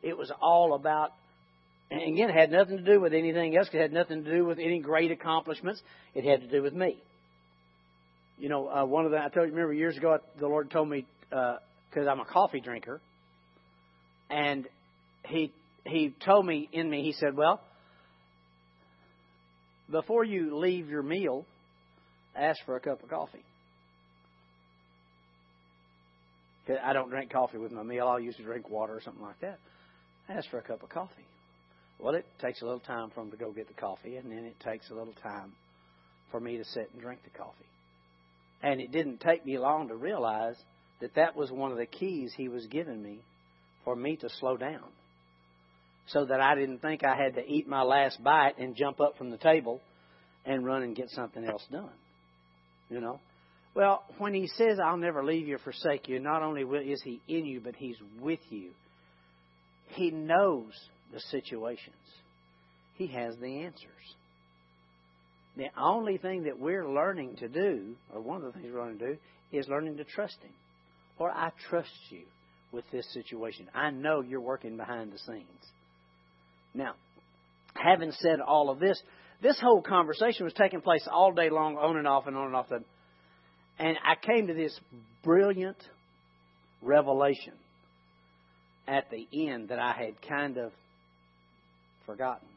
it 0.03 0.17
was 0.17 0.31
all 0.41 0.75
about, 0.75 1.13
and 1.91 2.01
again, 2.01 2.31
it 2.31 2.35
had 2.35 2.51
nothing 2.51 2.79
to 2.79 2.83
do 2.83 3.01
with 3.01 3.13
anything 3.13 3.57
else. 3.57 3.69
It 3.73 3.81
had 3.81 3.93
nothing 3.93 4.25
to 4.25 4.31
do 4.31 4.45
with 4.45 4.59
any 4.59 4.81
great 4.81 5.11
accomplishments. 5.11 5.83
It 6.15 6.25
had 6.25 6.41
to 6.41 6.49
do 6.49 6.63
with 6.63 6.73
me. 6.73 6.99
You 8.39 8.49
know, 8.49 8.69
uh, 8.69 8.85
one 8.85 9.05
of 9.05 9.11
the, 9.11 9.19
I 9.19 9.29
told 9.29 9.49
you, 9.49 9.55
remember 9.55 9.73
years 9.75 9.97
ago, 9.97 10.19
the 10.39 10.47
Lord 10.47 10.71
told 10.71 10.89
me, 10.89 11.07
because 11.29 11.59
uh, 12.07 12.11
I'm 12.11 12.21
a 12.21 12.25
coffee 12.25 12.61
drinker, 12.61 13.01
and 14.31 14.67
He, 15.27 15.53
He 15.85 16.15
told 16.25 16.47
me 16.47 16.69
in 16.73 16.89
me, 16.89 17.03
He 17.03 17.13
said, 17.13 17.37
well, 17.37 17.61
before 19.91 20.25
you 20.25 20.57
leave 20.57 20.89
your 20.89 21.03
meal, 21.03 21.45
ask 22.35 22.59
for 22.65 22.77
a 22.77 22.81
cup 22.81 23.03
of 23.03 23.11
coffee. 23.11 23.45
I 26.83 26.95
don't 26.95 27.11
drink 27.11 27.31
coffee 27.31 27.59
with 27.59 27.73
my 27.73 27.83
meal. 27.83 28.09
I'll 28.09 28.21
usually 28.21 28.45
drink 28.45 28.71
water 28.71 28.95
or 28.95 29.03
something 29.03 29.23
like 29.23 29.39
that. 29.41 29.59
Ask 30.29 30.49
for 30.49 30.59
a 30.59 30.63
cup 30.63 30.83
of 30.83 30.89
coffee. 30.89 31.27
Well, 31.99 32.15
it 32.15 32.25
takes 32.41 32.63
a 32.63 32.65
little 32.65 32.81
time 32.81 33.11
for 33.15 33.21
him 33.21 33.31
to 33.31 33.37
go 33.37 33.53
get 33.53 33.69
the 33.69 33.75
coffee, 33.75 34.17
and 34.17 34.31
then 34.31 34.45
it 34.45 34.59
takes 34.61 34.89
a 34.91 34.95
little 34.95 35.13
time 35.23 35.53
for 36.31 36.41
me 36.41 36.57
to 36.57 36.65
sit 36.65 36.89
and 36.93 37.03
drink 37.03 37.21
the 37.23 37.39
coffee. 37.39 37.67
And 38.63 38.81
it 38.81 38.91
didn't 38.91 39.21
take 39.21 39.45
me 39.45 39.59
long 39.59 39.89
to 39.89 39.95
realize 39.95 40.57
that 41.01 41.15
that 41.17 41.37
was 41.37 41.51
one 41.51 41.71
of 41.71 41.77
the 41.77 41.87
keys 41.87 42.33
he 42.35 42.49
was 42.49 42.67
giving 42.67 43.03
me 43.03 43.19
for 43.85 43.95
me 43.95 44.17
to 44.17 44.29
slow 44.41 44.57
down. 44.57 44.85
So 46.09 46.27
that 46.27 46.41
I 46.41 46.55
didn't 46.55 46.81
think 46.81 47.03
I 47.03 47.17
had 47.17 47.35
to 47.37 47.47
eat 47.47 47.67
my 47.67 47.83
last 47.83 48.23
bite 48.23 48.59
and 48.59 48.77
jump 48.77 49.01
up 49.01 49.17
from 49.17 49.31
the 49.31 49.39
table 49.39 49.81
and 50.45 50.65
run 50.65 50.83
and 50.83 50.95
get 50.95 51.09
something 51.11 51.45
else 51.45 51.65
done. 51.73 51.89
You 52.91 53.01
know? 53.01 53.21
Well, 53.75 54.05
when 54.19 54.35
he 54.35 54.47
says, 54.47 54.79
I'll 54.79 54.97
never 54.97 55.25
leave 55.25 55.49
you 55.49 55.57
or 55.57 55.59
forsake 55.59 56.09
you, 56.09 56.21
not 56.21 56.43
only 56.43 56.63
is 56.63 57.03
he 57.03 57.21
in 57.27 57.47
you, 57.47 57.61
but 57.61 57.75
he's 57.75 57.97
with 58.21 58.41
you. 58.51 58.71
He 59.89 60.11
knows 60.11 60.73
the 61.13 61.21
situations, 61.21 61.97
he 62.97 63.07
has 63.09 63.37
the 63.41 63.63
answers. 63.63 63.91
The 65.57 65.69
only 65.79 66.19
thing 66.19 66.45
that 66.45 66.59
we're 66.59 66.89
learning 66.89 67.37
to 67.37 67.49
do, 67.49 67.95
or 68.13 68.21
one 68.21 68.43
of 68.43 68.53
the 68.53 68.53
things 68.53 68.73
we're 68.73 68.81
learning 68.81 68.99
to 68.99 69.13
do, 69.13 69.19
is 69.53 69.69
learning 69.69 69.97
to 69.99 70.05
trust 70.05 70.37
him. 70.43 70.51
Or 71.17 71.31
I 71.31 71.53
trust 71.69 71.93
you 72.11 72.23
with 72.73 72.85
this 72.91 73.07
situation. 73.13 73.69
I 73.73 73.91
know 73.91 74.21
you're 74.21 74.41
working 74.41 74.77
behind 74.77 75.13
the 75.13 75.19
scenes. 75.19 75.47
Now, 76.75 76.95
having 77.75 78.13
said 78.13 78.41
all 78.41 78.71
of 78.71 78.81
this, 78.81 79.01
this 79.43 79.59
whole 79.61 79.83
conversation 79.83 80.45
was 80.45 80.55
taking 80.55 80.81
place 80.81 81.07
all 81.11 81.33
day 81.33 81.51
long, 81.51 81.77
on 81.77 81.97
and 81.97 82.09
off 82.09 82.27
and 82.27 82.37
on 82.37 82.47
and 82.47 82.57
off. 82.57 82.67
And 83.79 83.97
I 84.05 84.15
came 84.21 84.49
to 84.49 84.55
this 84.55 84.79
brilliant 85.23 85.77
revelation 86.83 87.55
at 88.87 89.11
the 89.11 89.27
end 89.49 89.69
that 89.69 89.79
I 89.79 89.93
had 89.93 90.21
kind 90.29 90.59
of 90.59 90.73
forgotten. 92.07 92.49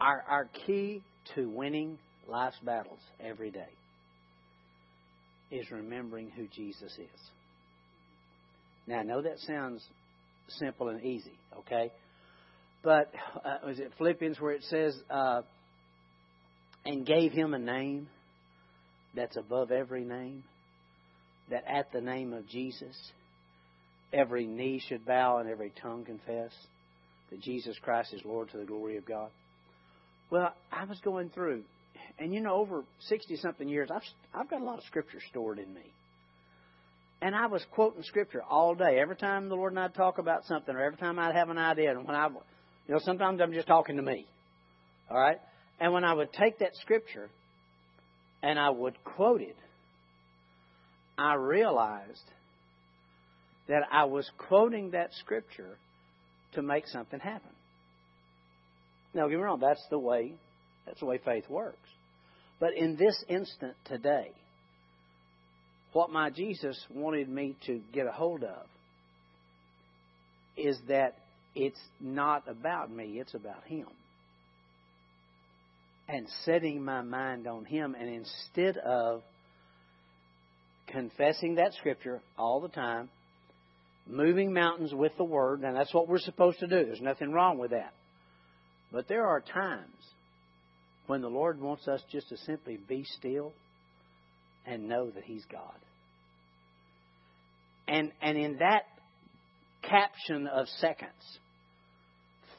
Our, 0.00 0.24
our 0.26 0.48
key 0.66 1.02
to 1.34 1.46
winning 1.48 1.98
life's 2.26 2.56
battles 2.64 3.00
every 3.22 3.50
day 3.50 3.68
is 5.50 5.70
remembering 5.70 6.30
who 6.30 6.46
Jesus 6.48 6.92
is. 6.92 7.20
Now, 8.86 9.00
I 9.00 9.02
know 9.02 9.22
that 9.22 9.38
sounds 9.40 9.84
simple 10.48 10.88
and 10.88 11.04
easy, 11.04 11.38
okay? 11.60 11.92
But 12.82 13.12
uh, 13.44 13.66
was 13.66 13.78
it 13.78 13.92
Philippians 13.98 14.40
where 14.40 14.52
it 14.52 14.64
says, 14.64 14.96
uh, 15.10 15.42
and 16.84 17.04
gave 17.04 17.32
him 17.32 17.54
a 17.54 17.58
name 17.58 18.08
that's 19.14 19.36
above 19.36 19.70
every 19.70 20.04
name? 20.04 20.44
That 21.50 21.64
at 21.66 21.92
the 21.92 22.00
name 22.00 22.32
of 22.32 22.48
Jesus, 22.48 22.96
every 24.12 24.46
knee 24.46 24.80
should 24.88 25.04
bow 25.04 25.38
and 25.38 25.48
every 25.48 25.72
tongue 25.82 26.04
confess 26.04 26.52
that 27.30 27.40
Jesus 27.40 27.76
Christ 27.82 28.14
is 28.14 28.22
Lord 28.24 28.50
to 28.50 28.58
the 28.58 28.64
glory 28.64 28.96
of 28.96 29.06
God. 29.06 29.30
Well, 30.30 30.54
I 30.72 30.84
was 30.84 30.98
going 31.00 31.30
through, 31.30 31.64
and 32.20 32.34
you 32.34 32.40
know, 32.40 32.54
over 32.54 32.84
60 33.08 33.36
something 33.36 33.66
years, 33.66 33.88
I've, 33.92 34.02
I've 34.34 34.50
got 34.50 34.60
a 34.60 34.64
lot 34.64 34.78
of 34.78 34.84
scripture 34.84 35.20
stored 35.30 35.58
in 35.58 35.72
me. 35.72 35.92
And 37.22 37.34
I 37.34 37.46
was 37.46 37.64
quoting 37.72 38.02
scripture 38.02 38.42
all 38.42 38.74
day. 38.74 38.98
Every 39.00 39.16
time 39.16 39.48
the 39.48 39.54
Lord 39.54 39.72
and 39.72 39.80
I'd 39.80 39.94
talk 39.94 40.18
about 40.18 40.44
something, 40.44 40.74
or 40.74 40.80
every 40.80 40.98
time 40.98 41.18
I'd 41.18 41.34
have 41.34 41.48
an 41.48 41.58
idea, 41.58 41.90
and 41.90 42.06
when 42.06 42.14
I 42.14 42.28
you 42.28 42.94
know, 42.94 43.00
sometimes 43.02 43.40
I'm 43.40 43.52
just 43.52 43.66
talking 43.66 43.96
to 43.96 44.02
me. 44.02 44.26
All 45.10 45.18
right? 45.18 45.38
And 45.80 45.92
when 45.92 46.04
I 46.04 46.12
would 46.12 46.32
take 46.32 46.58
that 46.58 46.76
scripture 46.76 47.28
and 48.42 48.58
I 48.58 48.70
would 48.70 49.02
quote 49.04 49.40
it, 49.40 49.56
I 51.16 51.34
realized 51.34 52.24
that 53.68 53.82
I 53.90 54.04
was 54.04 54.30
quoting 54.36 54.90
that 54.90 55.10
scripture 55.20 55.76
to 56.54 56.62
make 56.62 56.86
something 56.86 57.20
happen. 57.20 57.50
Now, 59.14 59.28
get 59.28 59.36
me 59.36 59.42
wrong, 59.42 59.60
that's 59.60 59.84
the 59.90 59.98
way 59.98 60.34
that's 60.86 61.00
the 61.00 61.06
way 61.06 61.18
faith 61.24 61.48
works. 61.48 61.78
But 62.60 62.74
in 62.76 62.96
this 62.96 63.24
instant 63.28 63.74
today, 63.86 64.32
what 65.92 66.10
my 66.10 66.30
Jesus 66.30 66.78
wanted 66.90 67.28
me 67.28 67.56
to 67.66 67.80
get 67.92 68.06
a 68.06 68.12
hold 68.12 68.44
of 68.44 68.66
is 70.56 70.78
that 70.88 71.16
it's 71.54 71.80
not 72.00 72.46
about 72.46 72.92
me, 72.92 73.18
it's 73.18 73.34
about 73.34 73.64
Him. 73.64 73.86
And 76.06 76.28
setting 76.44 76.84
my 76.84 77.00
mind 77.00 77.46
on 77.46 77.64
Him, 77.64 77.96
and 77.98 78.08
instead 78.08 78.76
of 78.76 79.22
confessing 80.88 81.54
that 81.54 81.72
Scripture 81.74 82.20
all 82.36 82.60
the 82.60 82.68
time, 82.68 83.08
moving 84.06 84.52
mountains 84.52 84.92
with 84.92 85.12
the 85.16 85.24
Word, 85.24 85.62
and 85.62 85.74
that's 85.74 85.94
what 85.94 86.08
we're 86.08 86.18
supposed 86.18 86.58
to 86.60 86.66
do. 86.66 86.84
There's 86.84 87.00
nothing 87.00 87.32
wrong 87.32 87.58
with 87.58 87.70
that. 87.70 87.94
But 88.92 89.08
there 89.08 89.26
are 89.26 89.40
times 89.40 89.94
when 91.10 91.22
the 91.22 91.28
Lord 91.28 91.60
wants 91.60 91.88
us 91.88 92.00
just 92.12 92.28
to 92.28 92.36
simply 92.36 92.78
be 92.88 93.04
still 93.18 93.52
and 94.64 94.88
know 94.88 95.10
that 95.10 95.24
He's 95.24 95.44
God. 95.50 95.74
And, 97.88 98.12
and 98.22 98.38
in 98.38 98.58
that 98.58 98.84
caption 99.82 100.46
of 100.46 100.68
seconds. 100.78 101.10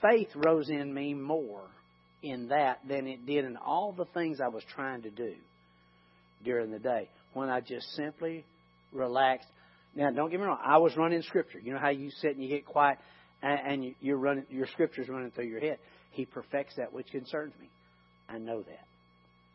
Faith 0.01 0.29
rose 0.35 0.69
in 0.69 0.93
me 0.93 1.13
more 1.13 1.63
in 2.23 2.49
that 2.49 2.79
than 2.87 3.07
it 3.07 3.25
did 3.25 3.45
in 3.45 3.55
all 3.55 3.93
the 3.93 4.05
things 4.13 4.39
I 4.43 4.49
was 4.49 4.63
trying 4.75 5.03
to 5.03 5.09
do 5.09 5.33
during 6.43 6.71
the 6.71 6.79
day 6.79 7.07
when 7.33 7.47
I 7.47 7.61
just 7.61 7.87
simply 7.95 8.43
relaxed. 8.91 9.47
Now, 9.95 10.11
don't 10.11 10.29
get 10.29 10.41
me 10.41 10.45
wrong. 10.45 10.59
I 10.61 10.77
was 10.77 10.97
running 10.97 11.21
scripture. 11.21 11.59
You 11.59 11.71
know 11.71 11.79
how 11.79 11.89
you 11.89 12.09
sit 12.19 12.31
and 12.31 12.43
you 12.43 12.49
get 12.49 12.65
quiet 12.65 12.97
and 13.41 13.95
you're 14.01 14.17
running, 14.17 14.45
your 14.49 14.67
scripture's 14.67 15.07
running 15.07 15.31
through 15.31 15.45
your 15.45 15.61
head. 15.61 15.77
He 16.11 16.25
perfects 16.25 16.75
that 16.75 16.91
which 16.91 17.07
concerns 17.11 17.53
me. 17.61 17.69
I 18.31 18.37
know 18.37 18.61
that. 18.61 18.87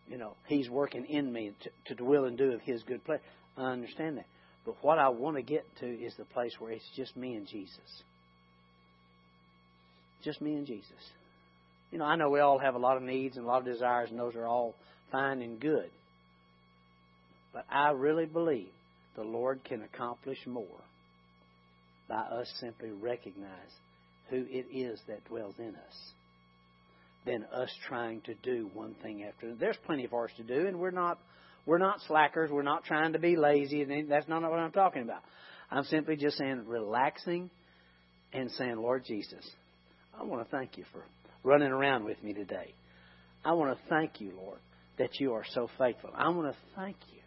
You 0.08 0.18
know, 0.18 0.34
He's 0.46 0.68
working 0.68 1.04
in 1.06 1.32
me 1.32 1.52
to, 1.86 1.94
to 1.94 2.04
will 2.04 2.24
and 2.24 2.36
do 2.36 2.52
of 2.52 2.60
His 2.60 2.82
good 2.82 3.04
pleasure. 3.04 3.22
I 3.56 3.72
understand 3.72 4.18
that. 4.18 4.26
But 4.64 4.76
what 4.82 4.98
I 4.98 5.08
want 5.08 5.36
to 5.36 5.42
get 5.42 5.64
to 5.80 5.86
is 5.86 6.14
the 6.16 6.24
place 6.24 6.52
where 6.58 6.72
it's 6.72 6.88
just 6.96 7.16
me 7.16 7.34
and 7.34 7.46
Jesus. 7.46 8.02
Just 10.22 10.40
me 10.40 10.54
and 10.54 10.66
Jesus. 10.66 10.90
You 11.90 11.98
know, 11.98 12.04
I 12.04 12.16
know 12.16 12.30
we 12.30 12.40
all 12.40 12.58
have 12.58 12.74
a 12.74 12.78
lot 12.78 12.96
of 12.96 13.02
needs 13.02 13.36
and 13.36 13.44
a 13.44 13.48
lot 13.48 13.60
of 13.60 13.64
desires, 13.64 14.10
and 14.10 14.18
those 14.18 14.34
are 14.34 14.46
all 14.46 14.74
fine 15.12 15.40
and 15.40 15.60
good. 15.60 15.90
But 17.52 17.64
I 17.70 17.92
really 17.92 18.26
believe 18.26 18.68
the 19.14 19.22
Lord 19.22 19.60
can 19.64 19.82
accomplish 19.82 20.38
more 20.46 20.64
by 22.08 22.16
us 22.16 22.52
simply 22.60 22.90
recognize 22.90 23.70
who 24.30 24.44
it 24.48 24.66
is 24.72 25.00
that 25.08 25.24
dwells 25.26 25.54
in 25.58 25.74
us 25.74 26.12
than 27.26 27.44
us 27.52 27.70
trying 27.88 28.20
to 28.22 28.34
do 28.42 28.70
one 28.72 28.94
thing 29.02 29.24
after 29.24 29.46
another. 29.46 29.60
There's 29.60 29.76
plenty 29.84 30.06
for 30.06 30.24
us 30.24 30.30
to 30.36 30.42
do, 30.42 30.66
and 30.66 30.78
we're 30.78 30.90
not 30.92 31.18
we're 31.66 31.78
not 31.78 32.00
slackers. 32.06 32.50
We're 32.50 32.62
not 32.62 32.84
trying 32.84 33.12
to 33.14 33.18
be 33.18 33.36
lazy. 33.36 33.82
And 33.82 34.10
that's 34.10 34.28
not 34.28 34.42
what 34.42 34.58
I'm 34.58 34.72
talking 34.72 35.02
about. 35.02 35.22
I'm 35.70 35.84
simply 35.84 36.16
just 36.16 36.38
saying 36.38 36.62
relaxing 36.66 37.50
and 38.32 38.50
saying, 38.52 38.76
Lord 38.76 39.04
Jesus, 39.04 39.44
I 40.18 40.22
want 40.22 40.48
to 40.48 40.56
thank 40.56 40.78
you 40.78 40.84
for 40.92 41.02
running 41.42 41.72
around 41.72 42.04
with 42.04 42.22
me 42.22 42.32
today. 42.32 42.72
I 43.44 43.52
want 43.54 43.76
to 43.76 43.88
thank 43.88 44.20
you, 44.20 44.32
Lord, 44.36 44.58
that 44.98 45.18
you 45.18 45.32
are 45.34 45.44
so 45.54 45.68
faithful. 45.76 46.10
I 46.14 46.28
want 46.28 46.52
to 46.52 46.56
thank 46.76 46.96
you. 47.12 47.18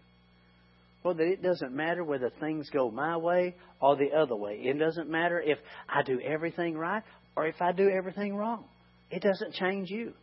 Well, 1.04 1.14
that 1.14 1.28
it 1.28 1.42
doesn't 1.42 1.74
matter 1.74 2.04
whether 2.04 2.30
things 2.40 2.70
go 2.70 2.92
my 2.92 3.18
way 3.18 3.56
or 3.82 3.96
the 3.96 4.12
other 4.12 4.36
way. 4.36 4.56
It 4.64 4.80
doesn't 4.80 5.10
matter 5.10 5.42
if 5.42 5.58
I 5.88 6.04
do 6.04 6.20
everything 6.22 6.78
right 6.78 7.04
or 7.36 7.46
if 7.46 7.62
I 7.62 7.72
do 7.72 7.90
everything 7.90 8.36
wrong. 8.36 8.66
It 9.12 9.22
doesn't 9.22 9.54
change 9.54 9.90
you. 9.90 10.14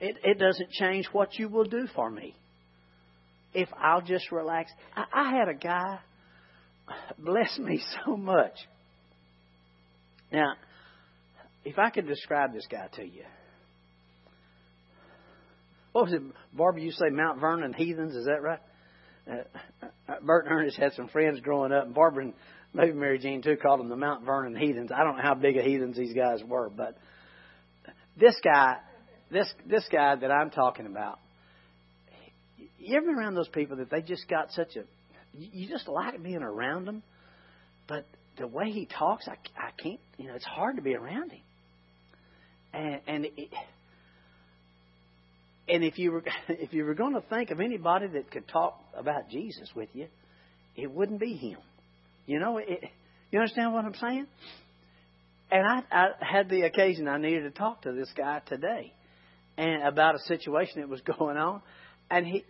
It, 0.00 0.16
it 0.22 0.38
doesn't 0.38 0.70
change 0.70 1.06
what 1.12 1.38
you 1.38 1.48
will 1.48 1.64
do 1.64 1.86
for 1.94 2.10
me. 2.10 2.34
If 3.54 3.68
I'll 3.80 4.02
just 4.02 4.30
relax. 4.30 4.70
I, 4.94 5.04
I 5.12 5.30
had 5.36 5.48
a 5.48 5.54
guy 5.54 5.98
bless 7.18 7.58
me 7.58 7.80
so 8.04 8.16
much. 8.16 8.54
Now, 10.32 10.52
if 11.64 11.78
I 11.78 11.90
could 11.90 12.06
describe 12.06 12.52
this 12.52 12.66
guy 12.70 12.88
to 12.94 13.04
you. 13.04 13.24
What 15.92 16.04
was 16.04 16.12
it, 16.12 16.22
Barbara? 16.52 16.82
You 16.82 16.92
say 16.92 17.08
Mount 17.10 17.40
Vernon 17.40 17.72
heathens? 17.72 18.14
Is 18.14 18.26
that 18.26 18.42
right? 18.42 18.60
Uh, 19.28 19.86
uh, 20.08 20.14
Bert 20.22 20.44
and 20.44 20.54
Ernest 20.54 20.76
had 20.76 20.92
some 20.92 21.08
friends 21.08 21.40
growing 21.40 21.72
up, 21.72 21.86
and 21.86 21.94
Barbara 21.94 22.24
and 22.24 22.34
maybe 22.76 22.92
Mary 22.92 23.18
Jean 23.18 23.42
too 23.42 23.56
called 23.56 23.80
them 23.80 23.88
the 23.88 23.96
Mount 23.96 24.24
Vernon 24.24 24.54
heathens. 24.54 24.90
I 24.92 25.02
don't 25.02 25.16
know 25.16 25.22
how 25.22 25.34
big 25.34 25.56
of 25.56 25.64
heathens 25.64 25.96
these 25.96 26.14
guys 26.14 26.42
were, 26.46 26.68
but 26.68 26.96
this 28.18 28.36
guy, 28.44 28.76
this 29.30 29.52
this 29.66 29.84
guy 29.90 30.14
that 30.14 30.30
I'm 30.30 30.50
talking 30.50 30.86
about, 30.86 31.18
you 32.78 32.96
ever 32.96 33.06
been 33.06 33.16
around 33.16 33.34
those 33.34 33.48
people 33.48 33.78
that 33.78 33.90
they 33.90 34.02
just 34.02 34.28
got 34.28 34.52
such 34.52 34.76
a, 34.76 34.84
you 35.36 35.68
just 35.68 35.88
like 35.88 36.22
being 36.22 36.42
around 36.42 36.84
them, 36.84 37.02
but 37.88 38.06
the 38.38 38.46
way 38.46 38.70
he 38.70 38.86
talks, 38.86 39.26
I, 39.26 39.36
I 39.58 39.70
can't, 39.82 40.00
you 40.18 40.28
know, 40.28 40.34
it's 40.34 40.44
hard 40.44 40.76
to 40.76 40.82
be 40.82 40.94
around 40.94 41.32
him. 41.32 41.40
And 42.72 43.00
and 43.06 43.24
it, 43.24 43.48
and 45.68 45.82
if 45.82 45.98
you 45.98 46.12
were 46.12 46.24
if 46.48 46.72
you 46.74 46.84
were 46.84 46.94
going 46.94 47.14
to 47.14 47.22
think 47.22 47.50
of 47.50 47.60
anybody 47.60 48.08
that 48.08 48.30
could 48.30 48.46
talk 48.48 48.78
about 48.94 49.30
Jesus 49.30 49.70
with 49.74 49.88
you, 49.94 50.08
it 50.76 50.90
wouldn't 50.90 51.20
be 51.20 51.34
him. 51.34 51.58
You 52.26 52.40
know, 52.40 52.58
it, 52.58 52.84
you 53.30 53.38
understand 53.38 53.72
what 53.72 53.84
I'm 53.84 53.94
saying? 53.94 54.26
And 55.50 55.66
I, 55.66 55.82
I 55.92 56.06
had 56.20 56.48
the 56.48 56.62
occasion 56.62 57.06
I 57.06 57.18
needed 57.18 57.42
to 57.42 57.50
talk 57.50 57.82
to 57.82 57.92
this 57.92 58.08
guy 58.16 58.40
today, 58.46 58.92
and 59.56 59.84
about 59.84 60.16
a 60.16 60.18
situation 60.20 60.80
that 60.80 60.88
was 60.88 61.00
going 61.18 61.36
on, 61.36 61.62
and 62.10 62.26
he, 62.26 62.44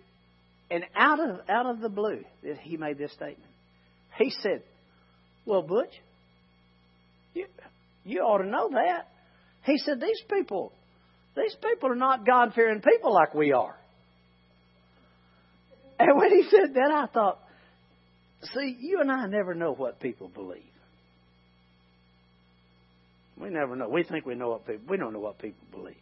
and 0.71 0.85
out 0.97 1.21
of 1.21 1.41
out 1.49 1.67
of 1.67 1.81
the 1.81 1.91
blue, 1.91 2.25
he 2.63 2.77
made 2.77 2.99
this 2.99 3.13
statement. 3.13 3.51
He 4.19 4.33
said, 4.43 4.63
"Well, 5.45 5.63
Butch, 5.63 5.93
you 7.35 7.47
you 8.05 8.21
ought 8.21 8.39
to 8.39 8.49
know 8.49 8.71
that." 8.71 9.09
He 9.65 9.77
said, 9.79 10.01
"These 10.01 10.23
people, 10.33 10.73
these 11.37 11.55
people 11.55 11.91
are 11.91 11.97
not 11.97 12.27
God 12.27 12.53
fearing 12.55 12.81
people 12.81 13.13
like 13.13 13.35
we 13.35 13.53
are." 13.53 13.77
And 15.99 16.17
when 16.17 16.31
he 16.31 16.49
said 16.51 16.75
that, 16.75 16.91
I 16.91 17.07
thought, 17.07 17.39
see, 18.55 18.77
you 18.81 19.01
and 19.01 19.11
I 19.11 19.27
never 19.27 19.55
know 19.55 19.73
what 19.73 20.01
people 20.01 20.29
believe. 20.29 20.63
We 23.39 23.51
never 23.51 23.77
know. 23.77 23.89
We 23.89 24.03
think 24.03 24.25
we 24.25 24.35
know 24.35 24.51
what 24.51 24.67
people. 24.67 24.85
We 24.89 24.97
don't 24.97 25.13
know 25.13 25.21
what 25.21 25.39
people 25.39 25.67
believe. 25.71 25.97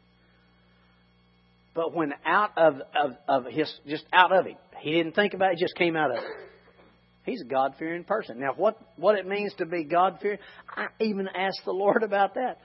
But 1.75 1.93
when 1.93 2.13
out 2.25 2.57
of 2.57 2.75
of, 2.95 3.11
of 3.27 3.45
his, 3.47 3.73
just 3.89 4.05
out 4.13 4.33
of 4.33 4.47
him, 4.47 4.57
he 4.81 4.93
didn't 4.93 5.15
think 5.15 5.35
about 5.35 5.53
it. 5.53 5.59
Just 5.59 5.75
came 5.75 5.97
out 5.97 6.13
of 6.13 6.19
it. 6.19 6.31
He's 7.25 7.41
a 7.41 7.45
God 7.45 7.75
fearing 7.79 8.05
person. 8.05 8.39
Now, 8.39 8.53
what 8.57 8.79
what 8.97 9.19
it 9.19 9.27
means 9.27 9.53
to 9.59 9.67
be 9.67 9.83
God 9.85 10.19
fearing, 10.23 10.39
I 10.69 10.87
even 11.01 11.27
asked 11.29 11.63
the 11.65 11.73
Lord 11.73 12.03
about 12.03 12.35
that. 12.35 12.59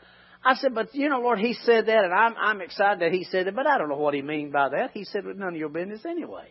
I 0.44 0.56
said, 0.56 0.74
but 0.76 0.94
you 0.94 1.10
know, 1.10 1.20
Lord, 1.20 1.40
He 1.40 1.54
said 1.66 1.88
that, 1.88 2.04
and 2.04 2.14
I'm 2.14 2.36
I'm 2.38 2.62
excited 2.62 3.02
that 3.02 3.12
He 3.12 3.24
said 3.24 3.48
it, 3.48 3.56
but 3.56 3.66
I 3.66 3.78
don't 3.78 3.90
know 3.90 3.98
what 3.98 4.14
He 4.14 4.22
means 4.22 4.54
by 4.54 4.70
that. 4.70 4.92
He 4.94 5.04
said, 5.06 5.26
well, 5.26 5.34
none 5.36 5.50
of 5.50 5.56
your 5.56 5.70
business 5.70 6.02
anyway. 6.06 6.50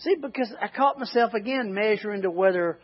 See, 0.00 0.16
because 0.20 0.52
I 0.60 0.68
caught 0.68 0.98
myself 0.98 1.34
again 1.34 1.74
measuring 1.74 2.22
to 2.22 2.30
whether 2.30 2.78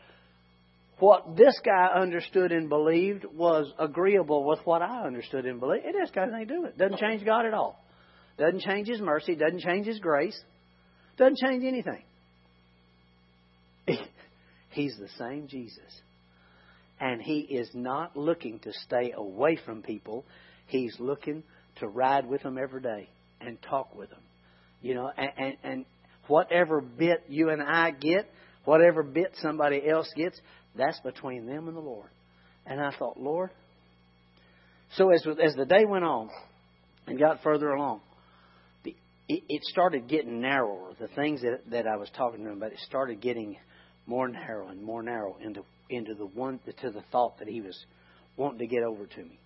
what 0.99 1.37
this 1.37 1.59
guy 1.65 1.89
understood 1.95 2.53
and 2.53 2.69
believed 2.69 3.25
was 3.25 3.71
agreeable 3.79 4.45
with 4.45 4.61
what 4.65 4.83
I 4.83 5.05
understood 5.05 5.47
and 5.47 5.61
believed. 5.61 5.85
It 5.85 5.95
just 5.99 6.15
got 6.15 6.31
nothing 6.31 6.49
to 6.49 6.55
do 6.55 6.63
with 6.63 6.71
it. 6.73 6.79
Doesn't 6.79 6.99
change 6.99 7.25
God 7.25 7.47
at 7.47 7.55
all. 7.55 7.83
Doesn't 8.39 8.61
change 8.61 8.89
His 8.89 9.01
mercy. 9.01 9.35
Doesn't 9.35 9.61
change 9.61 9.87
His 9.87 9.99
grace. 9.99 10.39
Doesn't 11.17 11.39
change 11.39 11.65
anything. 11.65 12.03
He's 14.71 14.97
the 14.99 15.09
same 15.19 15.49
Jesus. 15.49 16.01
And 17.01 17.21
He 17.21 17.41
is 17.41 17.71
not 17.75 18.17
looking 18.17 18.59
to 18.61 18.73
stay 18.85 19.13
away 19.15 19.59
from 19.65 19.83
people. 19.83 20.25
He's 20.67 20.97
looking 20.99 21.43
to 21.81 21.89
ride 21.89 22.27
with 22.27 22.43
them 22.43 22.59
every 22.59 22.81
day 22.83 23.09
and 23.41 23.61
talk 23.63 23.95
with 23.95 24.11
them. 24.11 24.23
You 24.83 24.95
know, 24.95 25.11
and, 25.17 25.31
and, 25.39 25.57
and 25.63 25.85
whatever 26.29 26.81
bit 26.81 27.25
you 27.29 27.51
and 27.51 27.63
I 27.63 27.91
get, 27.91 28.31
whatever 28.65 29.03
bit 29.03 29.33
somebody 29.41 29.89
else 29.89 30.11
gets, 30.17 30.41
that's 30.77 31.01
between 31.01 31.47
them 31.47 31.69
and 31.69 31.77
the 31.77 31.81
Lord. 31.81 32.09
And 32.67 32.81
I 32.81 32.93
thought, 32.99 33.19
Lord. 33.19 33.51
So 34.97 35.11
as 35.11 35.27
as 35.43 35.55
the 35.55 35.65
day 35.65 35.85
went 35.85 36.05
on 36.05 36.31
and 37.07 37.19
got 37.19 37.43
further 37.43 37.71
along, 37.71 38.01
the, 38.85 38.95
it, 39.29 39.43
it 39.49 39.65
started 39.65 40.09
getting 40.09 40.41
narrower. 40.41 40.93
The 40.99 41.09
things 41.09 41.43
that 41.43 41.63
that 41.71 41.87
I 41.87 41.97
was 41.97 42.09
talking 42.17 42.45
to 42.45 42.51
him 42.51 42.57
about, 42.59 42.73
it 42.73 42.79
started 42.87 43.21
getting 43.21 43.57
more 44.07 44.29
narrow 44.29 44.69
and 44.69 44.83
more 44.83 45.03
narrow 45.03 45.37
into 45.43 45.65
into 45.91 46.15
the 46.15 46.27
one 46.27 46.61
to 46.81 46.91
the 46.91 47.03
thought 47.13 47.39
that 47.39 47.49
he 47.49 47.61
was 47.61 47.77
wanting 48.37 48.59
to 48.59 48.67
get 48.67 48.83
over 48.83 49.07
to 49.07 49.23
me. 49.23 49.39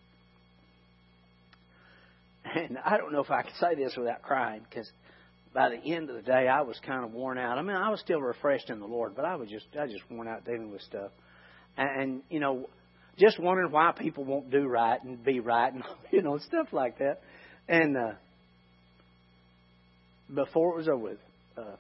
And 2.55 2.79
I 2.85 2.97
don't 2.97 3.13
know 3.13 3.23
if 3.23 3.31
I 3.31 3.43
can 3.43 3.53
say 3.61 3.75
this 3.75 3.95
without 3.97 4.23
crying 4.23 4.63
because 4.69 4.91
by 5.53 5.69
the 5.71 5.77
end 5.77 6.11
of 6.11 6.17
the 6.17 6.23
day, 6.23 6.47
I 6.47 6.63
was 6.63 6.79
kind 6.87 7.05
of 7.05 7.13
worn 7.13 7.39
out. 7.39 7.59
I 7.59 7.63
mean, 7.63 7.77
I 7.77 7.91
was 7.91 8.01
still 8.01 8.21
refreshed 8.21 8.71
in 8.71 8.79
the 8.79 8.87
Lord, 8.87 9.17
but 9.17 9.25
I 9.25 9.37
was 9.37 9.49
just, 9.49 9.67
I 9.79 9.87
just 9.87 10.09
worn 10.11 10.29
out 10.29 10.45
dealing 10.45 10.71
with 10.71 10.83
stuff. 10.83 11.11
And, 11.77 12.01
and 12.01 12.23
you 12.31 12.41
know, 12.41 12.69
just 13.19 13.39
wondering 13.39 13.73
why 13.73 13.93
people 13.93 14.25
won't 14.25 14.51
do 14.51 14.67
right 14.67 15.03
and 15.03 15.23
be 15.23 15.41
right 15.41 15.73
and, 15.73 15.83
you 16.13 16.23
know, 16.23 16.39
stuff 16.39 16.69
like 16.73 16.99
that. 16.99 17.21
And, 17.69 17.97
uh, 17.97 18.13
before 20.33 20.75
it 20.75 20.77
was 20.79 20.89
over 20.89 20.99
with, 20.99 21.19
uh, 21.59 21.77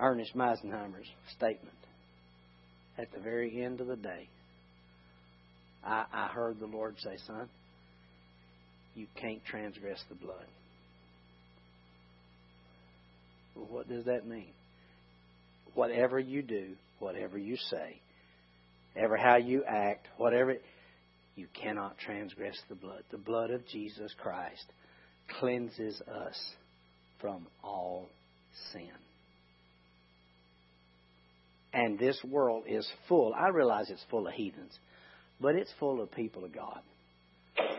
Ernest 0.00 0.34
Meisenheimer's 0.34 1.06
statement 1.36 1.76
at 2.98 3.12
the 3.12 3.20
very 3.20 3.62
end 3.62 3.80
of 3.80 3.86
the 3.86 3.96
day, 3.96 4.28
I, 5.84 6.06
I 6.12 6.26
heard 6.28 6.58
the 6.58 6.66
Lord 6.66 6.96
say, 6.98 7.16
son, 7.26 7.48
you 8.94 9.06
can't 9.20 9.44
transgress 9.44 10.02
the 10.08 10.14
blood. 10.14 10.46
Well, 13.54 13.66
what 13.68 13.88
does 13.88 14.04
that 14.06 14.26
mean? 14.26 14.52
Whatever 15.74 16.18
you 16.18 16.42
do, 16.42 16.74
whatever 16.98 17.38
you 17.38 17.56
say, 17.56 18.00
ever 18.96 19.16
how 19.16 19.36
you 19.36 19.64
act, 19.64 20.06
whatever, 20.16 20.56
you 21.34 21.46
cannot 21.54 21.98
transgress 21.98 22.58
the 22.68 22.74
blood. 22.74 23.02
The 23.10 23.18
blood 23.18 23.50
of 23.50 23.66
Jesus 23.66 24.14
Christ 24.20 24.64
cleanses 25.40 26.00
us 26.02 26.38
from 27.20 27.46
all 27.62 28.06
sin. 28.72 28.90
And 31.72 31.98
this 31.98 32.20
world 32.22 32.64
is 32.66 32.86
full, 33.08 33.32
I 33.34 33.48
realize 33.48 33.88
it's 33.88 34.04
full 34.10 34.26
of 34.26 34.34
heathens, 34.34 34.78
but 35.40 35.54
it's 35.54 35.72
full 35.80 36.02
of 36.02 36.12
people 36.12 36.44
of 36.44 36.54
God. 36.54 36.80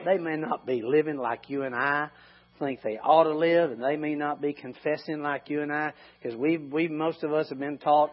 They 0.05 0.17
may 0.17 0.35
not 0.35 0.65
be 0.65 0.81
living 0.81 1.17
like 1.17 1.49
you 1.49 1.63
and 1.63 1.75
I, 1.75 2.09
think 2.63 2.81
they 2.81 2.97
ought 2.97 3.23
to 3.23 3.37
live, 3.37 3.71
and 3.71 3.83
they 3.83 3.95
may 3.97 4.15
not 4.15 4.41
be 4.41 4.53
confessing 4.53 5.21
like 5.21 5.49
you 5.49 5.61
and 5.61 5.71
I, 5.71 5.93
because 6.21 6.37
we 6.37 6.57
we 6.57 6.87
most 6.87 7.23
of 7.23 7.33
us 7.33 7.49
have 7.49 7.59
been 7.59 7.77
taught 7.77 8.11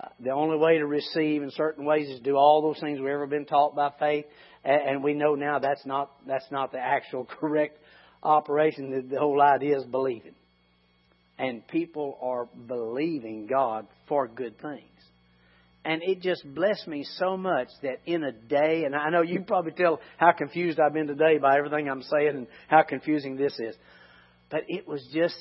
uh, 0.00 0.08
the 0.20 0.30
only 0.30 0.58
way 0.58 0.78
to 0.78 0.86
receive 0.86 1.42
in 1.42 1.50
certain 1.52 1.84
ways 1.84 2.08
is 2.08 2.18
to 2.18 2.22
do 2.22 2.36
all 2.36 2.62
those 2.62 2.80
things 2.80 2.98
we've 2.98 3.08
ever 3.08 3.26
been 3.26 3.46
taught 3.46 3.74
by 3.74 3.90
faith, 3.98 4.26
and, 4.64 4.82
and 4.82 5.04
we 5.04 5.14
know 5.14 5.34
now 5.34 5.58
that's 5.58 5.84
not 5.86 6.10
that's 6.26 6.50
not 6.50 6.72
the 6.72 6.78
actual 6.78 7.24
correct 7.40 7.78
operation. 8.22 8.90
The, 8.90 9.14
the 9.14 9.18
whole 9.18 9.40
idea 9.40 9.78
is 9.78 9.84
believing, 9.84 10.34
and 11.38 11.66
people 11.68 12.18
are 12.20 12.46
believing 12.66 13.46
God 13.46 13.86
for 14.08 14.28
good 14.28 14.60
things. 14.60 14.91
And 15.84 16.00
it 16.02 16.20
just 16.20 16.44
blessed 16.54 16.86
me 16.86 17.04
so 17.18 17.36
much 17.36 17.68
that 17.82 18.00
in 18.06 18.22
a 18.22 18.30
day, 18.30 18.84
and 18.84 18.94
I 18.94 19.10
know 19.10 19.22
you 19.22 19.42
probably 19.44 19.72
tell 19.72 20.00
how 20.16 20.30
confused 20.32 20.78
I've 20.78 20.92
been 20.92 21.08
today 21.08 21.38
by 21.38 21.58
everything 21.58 21.88
I'm 21.88 22.02
saying 22.02 22.28
and 22.28 22.46
how 22.68 22.82
confusing 22.82 23.36
this 23.36 23.52
is. 23.58 23.74
But 24.48 24.64
it 24.68 24.86
was 24.86 25.04
just, 25.12 25.36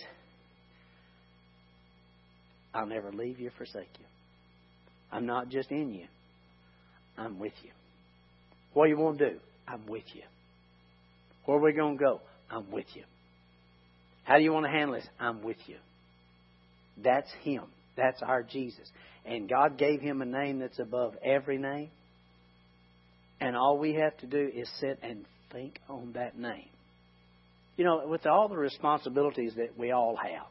I'll 2.73 2.87
never 2.87 3.11
leave 3.11 3.39
you 3.39 3.49
or 3.49 3.53
forsake 3.55 3.89
you. 3.99 4.05
I'm 5.11 5.27
not 5.27 5.49
just 5.49 5.69
in 5.69 5.93
you, 5.93 6.07
I'm 7.17 7.37
with 7.37 7.53
you. 7.63 7.69
What 8.73 8.89
you 8.89 8.97
want 8.97 9.19
to 9.19 9.31
do? 9.31 9.39
I'm 9.67 9.85
with 9.85 10.05
you. 10.13 10.23
Where 11.45 11.57
are 11.57 11.61
we 11.61 11.73
going 11.73 11.97
to 11.97 12.03
go? 12.03 12.21
I'm 12.49 12.71
with 12.71 12.85
you. 12.95 13.03
How 14.23 14.37
do 14.37 14.43
you 14.43 14.53
want 14.53 14.65
to 14.65 14.71
handle 14.71 14.95
this? 14.95 15.07
I'm 15.19 15.43
with 15.43 15.57
you. 15.67 15.75
That's 17.03 17.29
Him. 17.43 17.63
That's 17.95 18.21
our 18.21 18.43
Jesus. 18.43 18.89
And 19.25 19.49
God 19.49 19.77
gave 19.77 20.01
him 20.01 20.21
a 20.21 20.25
name 20.25 20.59
that's 20.59 20.79
above 20.79 21.15
every 21.23 21.57
name. 21.57 21.89
And 23.39 23.55
all 23.55 23.77
we 23.77 23.95
have 23.95 24.17
to 24.17 24.27
do 24.27 24.49
is 24.53 24.69
sit 24.79 24.99
and 25.01 25.25
think 25.51 25.79
on 25.89 26.13
that 26.13 26.37
name. 26.37 26.69
You 27.77 27.85
know, 27.85 28.07
with 28.07 28.25
all 28.25 28.47
the 28.47 28.57
responsibilities 28.57 29.53
that 29.57 29.77
we 29.77 29.91
all 29.91 30.15
have, 30.15 30.47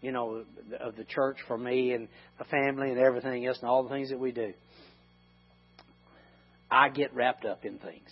you 0.00 0.12
know, 0.12 0.44
of 0.80 0.96
the 0.96 1.04
church 1.04 1.36
for 1.46 1.58
me 1.58 1.92
and 1.92 2.08
the 2.38 2.44
family 2.44 2.90
and 2.90 2.98
everything 2.98 3.44
else 3.46 3.58
and 3.60 3.68
all 3.68 3.82
the 3.82 3.90
things 3.90 4.10
that 4.10 4.18
we 4.18 4.32
do, 4.32 4.52
I 6.70 6.88
get 6.88 7.14
wrapped 7.14 7.44
up 7.44 7.64
in 7.64 7.78
things. 7.78 8.08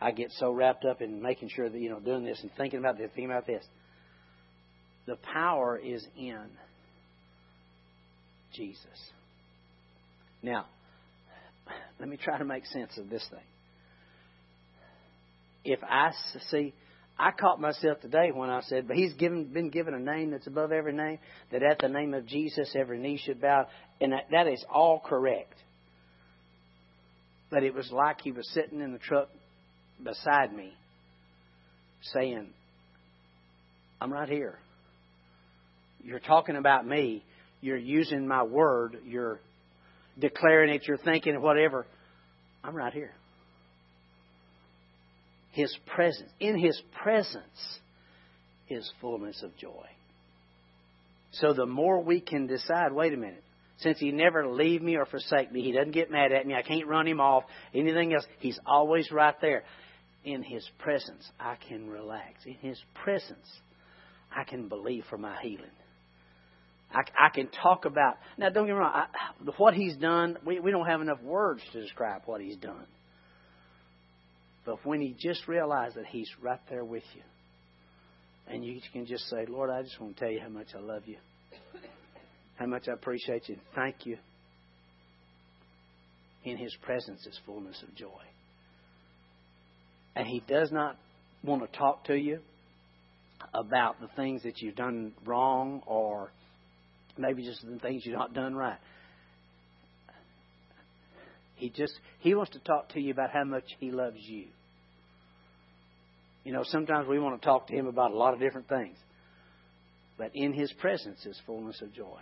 I 0.00 0.10
get 0.10 0.32
so 0.32 0.50
wrapped 0.50 0.84
up 0.84 1.00
in 1.00 1.22
making 1.22 1.50
sure 1.54 1.68
that, 1.68 1.78
you 1.78 1.90
know, 1.90 2.00
doing 2.00 2.24
this 2.24 2.40
and 2.42 2.50
thinking 2.56 2.80
about 2.80 2.98
this, 2.98 3.08
thinking 3.14 3.30
about 3.30 3.46
this. 3.46 3.64
The 5.06 5.16
power 5.16 5.76
is 5.78 6.04
in 6.16 6.42
Jesus. 8.52 8.86
Now, 10.42 10.66
let 12.00 12.08
me 12.08 12.16
try 12.16 12.38
to 12.38 12.44
make 12.44 12.66
sense 12.66 12.96
of 12.98 13.08
this 13.08 13.26
thing. 13.30 13.40
If 15.64 15.78
I 15.84 16.10
see, 16.50 16.74
I 17.18 17.30
caught 17.30 17.60
myself 17.60 18.00
today 18.00 18.30
when 18.32 18.50
I 18.50 18.62
said, 18.62 18.88
but 18.88 18.96
he's 18.96 19.12
given, 19.14 19.44
been 19.44 19.70
given 19.70 19.94
a 19.94 20.00
name 20.00 20.32
that's 20.32 20.46
above 20.46 20.72
every 20.72 20.92
name, 20.92 21.18
that 21.52 21.62
at 21.62 21.78
the 21.78 21.88
name 21.88 22.14
of 22.14 22.26
Jesus 22.26 22.74
every 22.74 22.98
knee 22.98 23.20
should 23.22 23.40
bow, 23.40 23.66
and 24.00 24.12
that, 24.12 24.26
that 24.32 24.48
is 24.48 24.64
all 24.68 25.00
correct. 25.00 25.54
But 27.50 27.62
it 27.62 27.74
was 27.74 27.90
like 27.92 28.22
he 28.22 28.32
was 28.32 28.48
sitting 28.52 28.80
in 28.80 28.92
the 28.92 28.98
truck 28.98 29.28
beside 30.02 30.52
me 30.52 30.72
saying, 32.14 32.48
I'm 34.00 34.12
right 34.12 34.28
here. 34.28 34.58
You're 36.02 36.18
talking 36.18 36.56
about 36.56 36.86
me. 36.86 37.22
You're 37.62 37.78
using 37.78 38.28
my 38.28 38.42
word. 38.42 38.98
You're 39.06 39.40
declaring 40.18 40.74
it. 40.74 40.82
You're 40.86 40.98
thinking 40.98 41.40
whatever. 41.40 41.86
I'm 42.62 42.74
right 42.74 42.92
here. 42.92 43.14
His 45.52 45.74
presence. 45.86 46.30
In 46.40 46.58
His 46.58 46.80
presence 47.02 47.78
is 48.68 48.90
fullness 49.00 49.42
of 49.42 49.56
joy. 49.56 49.86
So 51.32 51.54
the 51.54 51.66
more 51.66 52.02
we 52.02 52.20
can 52.20 52.46
decide, 52.46 52.92
wait 52.92 53.14
a 53.14 53.16
minute, 53.16 53.44
since 53.78 53.98
He 53.98 54.12
never 54.12 54.46
leave 54.46 54.82
me 54.82 54.96
or 54.96 55.06
forsake 55.06 55.52
me, 55.52 55.62
He 55.62 55.72
doesn't 55.72 55.92
get 55.92 56.10
mad 56.10 56.32
at 56.32 56.46
me, 56.46 56.54
I 56.54 56.62
can't 56.62 56.86
run 56.86 57.06
Him 57.06 57.20
off, 57.20 57.44
anything 57.74 58.12
else, 58.12 58.24
He's 58.38 58.58
always 58.66 59.10
right 59.10 59.34
there. 59.40 59.62
In 60.24 60.42
His 60.42 60.68
presence, 60.78 61.28
I 61.38 61.56
can 61.68 61.88
relax. 61.88 62.44
In 62.46 62.54
His 62.54 62.78
presence, 63.02 63.48
I 64.34 64.44
can 64.44 64.68
believe 64.68 65.04
for 65.10 65.18
my 65.18 65.40
healing. 65.42 65.66
I, 66.92 67.26
I 67.26 67.28
can 67.30 67.48
talk 67.48 67.84
about. 67.84 68.16
Now, 68.36 68.50
don't 68.50 68.66
get 68.66 68.72
me 68.72 68.78
wrong. 68.78 68.92
I, 68.94 69.06
what 69.56 69.74
he's 69.74 69.96
done, 69.96 70.36
we, 70.44 70.60
we 70.60 70.70
don't 70.70 70.86
have 70.86 71.00
enough 71.00 71.22
words 71.22 71.62
to 71.72 71.80
describe 71.80 72.22
what 72.26 72.40
he's 72.40 72.56
done. 72.56 72.86
But 74.64 74.84
when 74.84 75.02
you 75.02 75.14
just 75.18 75.48
realize 75.48 75.94
that 75.94 76.06
he's 76.06 76.28
right 76.40 76.60
there 76.68 76.84
with 76.84 77.02
you, 77.14 77.22
and 78.46 78.64
you 78.64 78.80
can 78.92 79.06
just 79.06 79.28
say, 79.28 79.46
Lord, 79.48 79.70
I 79.70 79.82
just 79.82 80.00
want 80.00 80.16
to 80.16 80.20
tell 80.24 80.32
you 80.32 80.40
how 80.40 80.48
much 80.48 80.68
I 80.76 80.80
love 80.80 81.02
you, 81.06 81.16
how 82.56 82.66
much 82.66 82.88
I 82.88 82.92
appreciate 82.92 83.48
you, 83.48 83.56
thank 83.74 84.04
you. 84.04 84.18
In 86.44 86.58
his 86.58 86.74
presence 86.82 87.24
is 87.26 87.38
fullness 87.46 87.80
of 87.82 87.94
joy. 87.94 88.08
And 90.16 90.26
he 90.26 90.42
does 90.46 90.70
not 90.72 90.96
want 91.44 91.62
to 91.62 91.78
talk 91.78 92.04
to 92.06 92.14
you 92.14 92.40
about 93.54 94.00
the 94.00 94.08
things 94.16 94.42
that 94.42 94.60
you've 94.60 94.76
done 94.76 95.12
wrong 95.24 95.82
or 95.86 96.32
maybe 97.16 97.44
just 97.44 97.64
the 97.64 97.78
things 97.78 98.02
you've 98.04 98.18
not 98.18 98.34
done 98.34 98.54
right. 98.54 98.78
He 101.56 101.70
just 101.70 101.92
he 102.18 102.34
wants 102.34 102.52
to 102.52 102.58
talk 102.58 102.88
to 102.90 103.00
you 103.00 103.12
about 103.12 103.30
how 103.30 103.44
much 103.44 103.64
he 103.78 103.90
loves 103.90 104.18
you. 104.18 104.46
You 106.44 106.52
know, 106.52 106.64
sometimes 106.64 107.06
we 107.06 107.20
want 107.20 107.40
to 107.40 107.46
talk 107.46 107.68
to 107.68 107.72
him 107.72 107.86
about 107.86 108.10
a 108.10 108.16
lot 108.16 108.34
of 108.34 108.40
different 108.40 108.68
things. 108.68 108.96
But 110.18 110.32
in 110.34 110.52
his 110.52 110.72
presence 110.72 111.24
is 111.24 111.40
fullness 111.46 111.80
of 111.80 111.94
joy. 111.94 112.20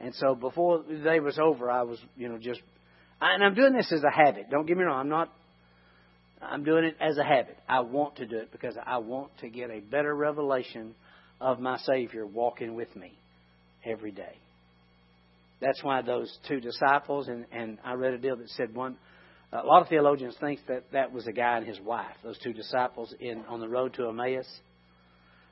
And 0.00 0.14
so 0.16 0.34
before 0.34 0.82
the 0.86 0.98
day 0.98 1.18
was 1.18 1.38
over, 1.38 1.70
I 1.70 1.82
was, 1.82 1.98
you 2.16 2.28
know, 2.28 2.36
just 2.36 2.60
and 3.20 3.42
I'm 3.42 3.54
doing 3.54 3.72
this 3.72 3.90
as 3.90 4.02
a 4.04 4.10
habit. 4.10 4.50
Don't 4.50 4.66
get 4.66 4.76
me 4.76 4.84
wrong, 4.84 5.00
I'm 5.00 5.08
not 5.08 5.32
I'm 6.42 6.62
doing 6.62 6.84
it 6.84 6.96
as 7.00 7.16
a 7.16 7.24
habit. 7.24 7.56
I 7.66 7.80
want 7.80 8.16
to 8.16 8.26
do 8.26 8.36
it 8.36 8.52
because 8.52 8.76
I 8.84 8.98
want 8.98 9.30
to 9.38 9.48
get 9.48 9.70
a 9.70 9.80
better 9.80 10.14
revelation 10.14 10.94
of 11.40 11.58
my 11.58 11.78
Savior 11.78 12.26
walking 12.26 12.74
with 12.74 12.94
me 12.94 13.18
every 13.84 14.12
day. 14.12 14.38
That's 15.60 15.82
why 15.82 16.02
those 16.02 16.36
two 16.48 16.60
disciples, 16.60 17.28
and, 17.28 17.46
and 17.52 17.78
I 17.84 17.94
read 17.94 18.12
a 18.12 18.18
deal 18.18 18.36
that 18.36 18.48
said 18.50 18.74
one, 18.74 18.96
a 19.52 19.64
lot 19.64 19.82
of 19.82 19.88
theologians 19.88 20.36
think 20.40 20.60
that 20.68 20.84
that 20.92 21.12
was 21.12 21.26
a 21.26 21.32
guy 21.32 21.58
and 21.58 21.66
his 21.66 21.80
wife, 21.80 22.16
those 22.22 22.38
two 22.38 22.52
disciples 22.52 23.14
in 23.20 23.44
on 23.48 23.60
the 23.60 23.68
road 23.68 23.94
to 23.94 24.08
Emmaus 24.08 24.46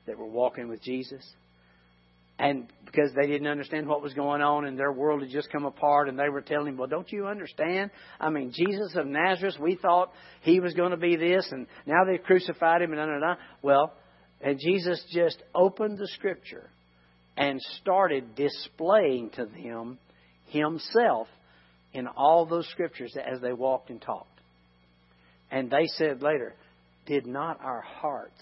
that 0.05 0.17
were 0.17 0.27
walking 0.27 0.67
with 0.67 0.83
Jesus. 0.83 1.23
And 2.37 2.67
because 2.85 3.11
they 3.15 3.27
didn't 3.27 3.47
understand 3.47 3.87
what 3.87 4.01
was 4.01 4.13
going 4.13 4.41
on 4.41 4.65
and 4.65 4.77
their 4.77 4.91
world 4.91 5.21
had 5.21 5.29
just 5.29 5.51
come 5.51 5.65
apart 5.65 6.09
and 6.09 6.19
they 6.19 6.29
were 6.29 6.41
telling 6.41 6.69
him, 6.69 6.77
Well, 6.77 6.87
don't 6.87 7.09
you 7.11 7.27
understand? 7.27 7.91
I 8.19 8.29
mean, 8.29 8.51
Jesus 8.53 8.95
of 8.95 9.05
Nazareth, 9.05 9.55
we 9.59 9.75
thought 9.75 10.11
he 10.41 10.59
was 10.59 10.73
going 10.73 10.91
to 10.91 10.97
be 10.97 11.15
this 11.15 11.47
and 11.51 11.67
now 11.85 12.03
they've 12.05 12.21
crucified 12.21 12.81
him 12.81 12.91
and 12.91 12.97
da, 12.97 13.05
da, 13.05 13.19
da. 13.19 13.41
Well, 13.61 13.93
and 14.41 14.59
Jesus 14.59 15.01
just 15.13 15.41
opened 15.55 15.99
the 15.99 16.07
scripture 16.07 16.69
and 17.37 17.59
started 17.81 18.35
displaying 18.35 19.29
to 19.31 19.45
them 19.45 19.97
himself 20.47 21.27
in 21.93 22.07
all 22.07 22.45
those 22.45 22.67
scriptures 22.69 23.15
as 23.17 23.41
they 23.41 23.53
walked 23.53 23.89
and 23.89 24.01
talked. 24.01 24.27
And 25.51 25.69
they 25.69 25.87
said 25.87 26.21
later, 26.21 26.53
Did 27.05 27.25
not 27.25 27.59
our 27.63 27.81
hearts 27.81 28.41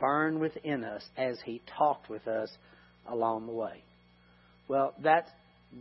burn 0.00 0.40
within 0.40 0.84
us 0.84 1.02
as 1.16 1.38
he 1.44 1.62
talked 1.78 2.08
with 2.08 2.26
us 2.26 2.50
along 3.08 3.46
the 3.46 3.52
way? 3.52 3.82
Well, 4.68 4.94
that's, 5.02 5.30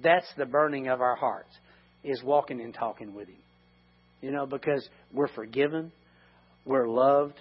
that's 0.03 0.27
the 0.37 0.45
burning 0.45 0.87
of 0.87 1.01
our 1.01 1.15
hearts, 1.15 1.49
is 2.03 2.21
walking 2.23 2.61
and 2.61 2.73
talking 2.73 3.15
with 3.15 3.27
him. 3.27 3.37
You 4.21 4.31
know, 4.31 4.45
because 4.45 4.87
we're 5.11 5.27
forgiven, 5.29 5.91
we're 6.65 6.87
loved, 6.87 7.35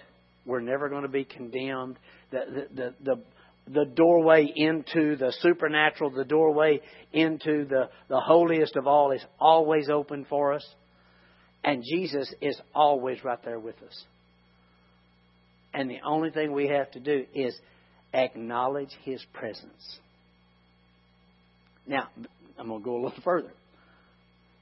we're 0.45 0.59
never 0.59 0.89
going 0.89 1.03
to 1.03 1.07
be 1.07 1.23
condemned. 1.23 1.97
The, 2.31 2.39
the, 2.47 2.75
the, 2.75 2.93
the, 3.03 3.23
the 3.67 3.85
doorway 3.85 4.51
into 4.55 5.15
the 5.15 5.33
supernatural, 5.39 6.11
the 6.11 6.25
doorway 6.25 6.81
into 7.11 7.65
the, 7.65 7.89
the 8.09 8.19
holiest 8.19 8.75
of 8.75 8.87
all 8.87 9.11
is 9.11 9.25
always 9.39 9.89
open 9.89 10.25
for 10.29 10.53
us. 10.53 10.65
And 11.63 11.83
Jesus 11.83 12.31
is 12.41 12.59
always 12.75 13.23
right 13.23 13.43
there 13.43 13.59
with 13.59 13.81
us. 13.81 14.03
And 15.73 15.89
the 15.89 15.99
only 16.05 16.29
thing 16.29 16.53
we 16.53 16.67
have 16.67 16.91
to 16.91 16.99
do 16.99 17.25
is 17.33 17.57
acknowledge 18.13 18.91
His 19.03 19.23
presence. 19.33 19.99
Now, 21.87 22.07
I'm 22.57 22.67
going 22.67 22.81
to 22.81 22.85
go 22.85 22.95
a 22.95 23.01
little 23.03 23.21
further. 23.23 23.51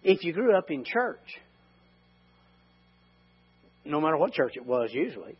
If 0.01 0.23
you 0.23 0.33
grew 0.33 0.57
up 0.57 0.71
in 0.71 0.83
church, 0.85 1.19
no 3.85 3.99
matter 3.99 4.17
what 4.17 4.33
church 4.33 4.53
it 4.55 4.65
was 4.65 4.89
usually, 4.93 5.35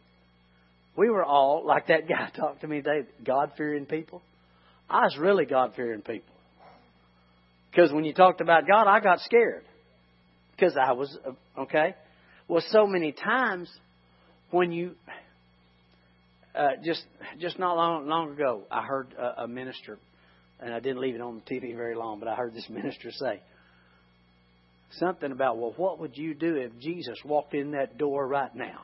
we 0.95 1.10
were 1.10 1.23
all, 1.23 1.65
like 1.65 1.88
that 1.88 2.08
guy 2.08 2.29
talked 2.36 2.62
to 2.62 2.67
me 2.67 2.82
today, 2.82 3.08
God 3.25 3.53
fearing 3.58 3.86
people. 3.86 4.21
I 4.89 5.01
was 5.01 5.17
really 5.17 5.45
God 5.45 5.73
fearing 5.75 6.01
people. 6.01 6.34
Because 7.71 7.91
when 7.91 8.03
you 8.03 8.13
talked 8.13 8.41
about 8.41 8.67
God, 8.67 8.88
I 8.88 8.99
got 8.99 9.19
scared. 9.21 9.63
Because 10.56 10.77
I 10.77 10.91
was, 10.91 11.17
okay? 11.58 11.95
Well, 12.47 12.63
so 12.69 12.86
many 12.86 13.12
times 13.12 13.69
when 14.51 14.71
you, 14.71 14.91
uh, 16.53 16.71
just 16.86 17.03
just 17.39 17.58
not 17.58 17.75
long 17.75 18.08
long 18.08 18.34
ago, 18.34 18.62
I 18.69 18.84
heard 18.84 19.15
a, 19.17 19.43
a 19.43 19.47
minister, 19.47 19.97
and 20.60 20.71
I 20.71 20.79
didn't 20.79 21.01
leave 21.01 21.15
it 21.15 21.21
on 21.21 21.41
the 21.43 21.56
TV 21.56 21.75
very 21.75 21.95
long, 21.95 22.19
but 22.19 22.27
I 22.27 22.36
heard 22.36 22.53
this 22.53 22.67
minister 22.69 23.12
say 23.12 23.41
something 24.99 25.32
about, 25.32 25.58
well, 25.58 25.73
what 25.75 25.99
would 25.99 26.15
you 26.15 26.36
do 26.36 26.56
if 26.56 26.77
Jesus 26.79 27.17
walked 27.25 27.56
in 27.56 27.71
that 27.71 27.97
door 27.97 28.27
right 28.27 28.53
now? 28.56 28.82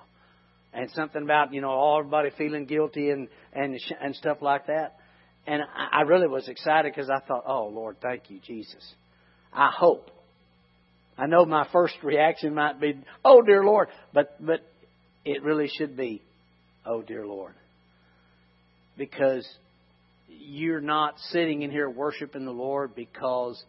And 0.74 0.90
something 0.92 1.24
about 1.24 1.54
you 1.54 1.62
know 1.62 1.70
all 1.70 2.00
everybody 2.00 2.30
feeling 2.38 2.66
guilty 2.66 3.10
and 3.10 3.28
and 3.54 3.80
and 4.02 4.16
stuff 4.16 4.38
like 4.42 4.68
that. 4.68 4.96
And 5.48 5.64
I, 5.92 6.02
really 6.02 6.28
was 6.28 6.48
excited 6.48 6.92
because 6.94 7.10
I 7.10 7.20
thought, 7.26 7.44
oh 7.48 7.68
Lord, 7.68 7.98
thank 8.02 8.30
you, 8.30 8.40
Jesus. 8.46 8.94
I 9.52 9.72
hope. 9.76 10.12
I 11.18 11.26
know 11.26 11.46
my 11.46 11.68
first 11.72 11.96
reaction 12.04 12.54
might 12.54 12.80
be, 12.80 13.00
oh 13.26 13.42
dear 13.42 13.64
Lord, 13.64 13.88
but 14.14 14.36
but 14.46 14.62
it 15.26 15.42
really 15.44 15.68
should 15.68 15.98
be, 15.98 16.22
oh 16.86 17.02
dear 17.02 17.26
Lord, 17.26 17.54
because 18.98 19.48
you're 20.28 20.82
not 20.82 21.16
sitting 21.30 21.64
in 21.64 21.72
here 21.72 21.90
worshiping 21.90 22.46
the 22.46 22.52
Lord 22.52 22.96
because 22.96 23.62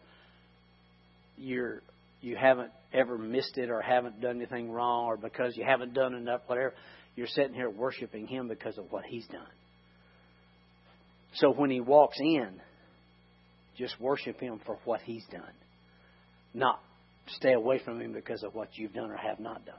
you're 1.37 1.81
you 2.21 2.35
haven't 2.35 2.71
ever 2.93 3.17
missed 3.17 3.57
it 3.57 3.69
or 3.69 3.81
haven't 3.81 4.21
done 4.21 4.37
anything 4.37 4.71
wrong 4.71 5.05
or 5.05 5.17
because 5.17 5.55
you 5.55 5.63
haven't 5.65 5.93
done 5.93 6.13
enough, 6.13 6.41
whatever. 6.47 6.73
You're 7.15 7.27
sitting 7.27 7.53
here 7.53 7.69
worshiping 7.69 8.27
Him 8.27 8.47
because 8.47 8.77
of 8.77 8.91
what 8.91 9.05
He's 9.05 9.27
done. 9.27 9.47
So 11.35 11.51
when 11.51 11.69
He 11.69 11.79
walks 11.81 12.19
in, 12.19 12.49
just 13.77 13.99
worship 13.99 14.39
Him 14.39 14.59
for 14.65 14.77
what 14.85 15.01
He's 15.01 15.25
done. 15.31 15.53
Not 16.53 16.79
stay 17.27 17.53
away 17.53 17.79
from 17.83 18.01
Him 18.01 18.13
because 18.13 18.43
of 18.43 18.53
what 18.53 18.69
you've 18.73 18.93
done 18.93 19.11
or 19.11 19.17
have 19.17 19.39
not 19.39 19.65
done. 19.65 19.75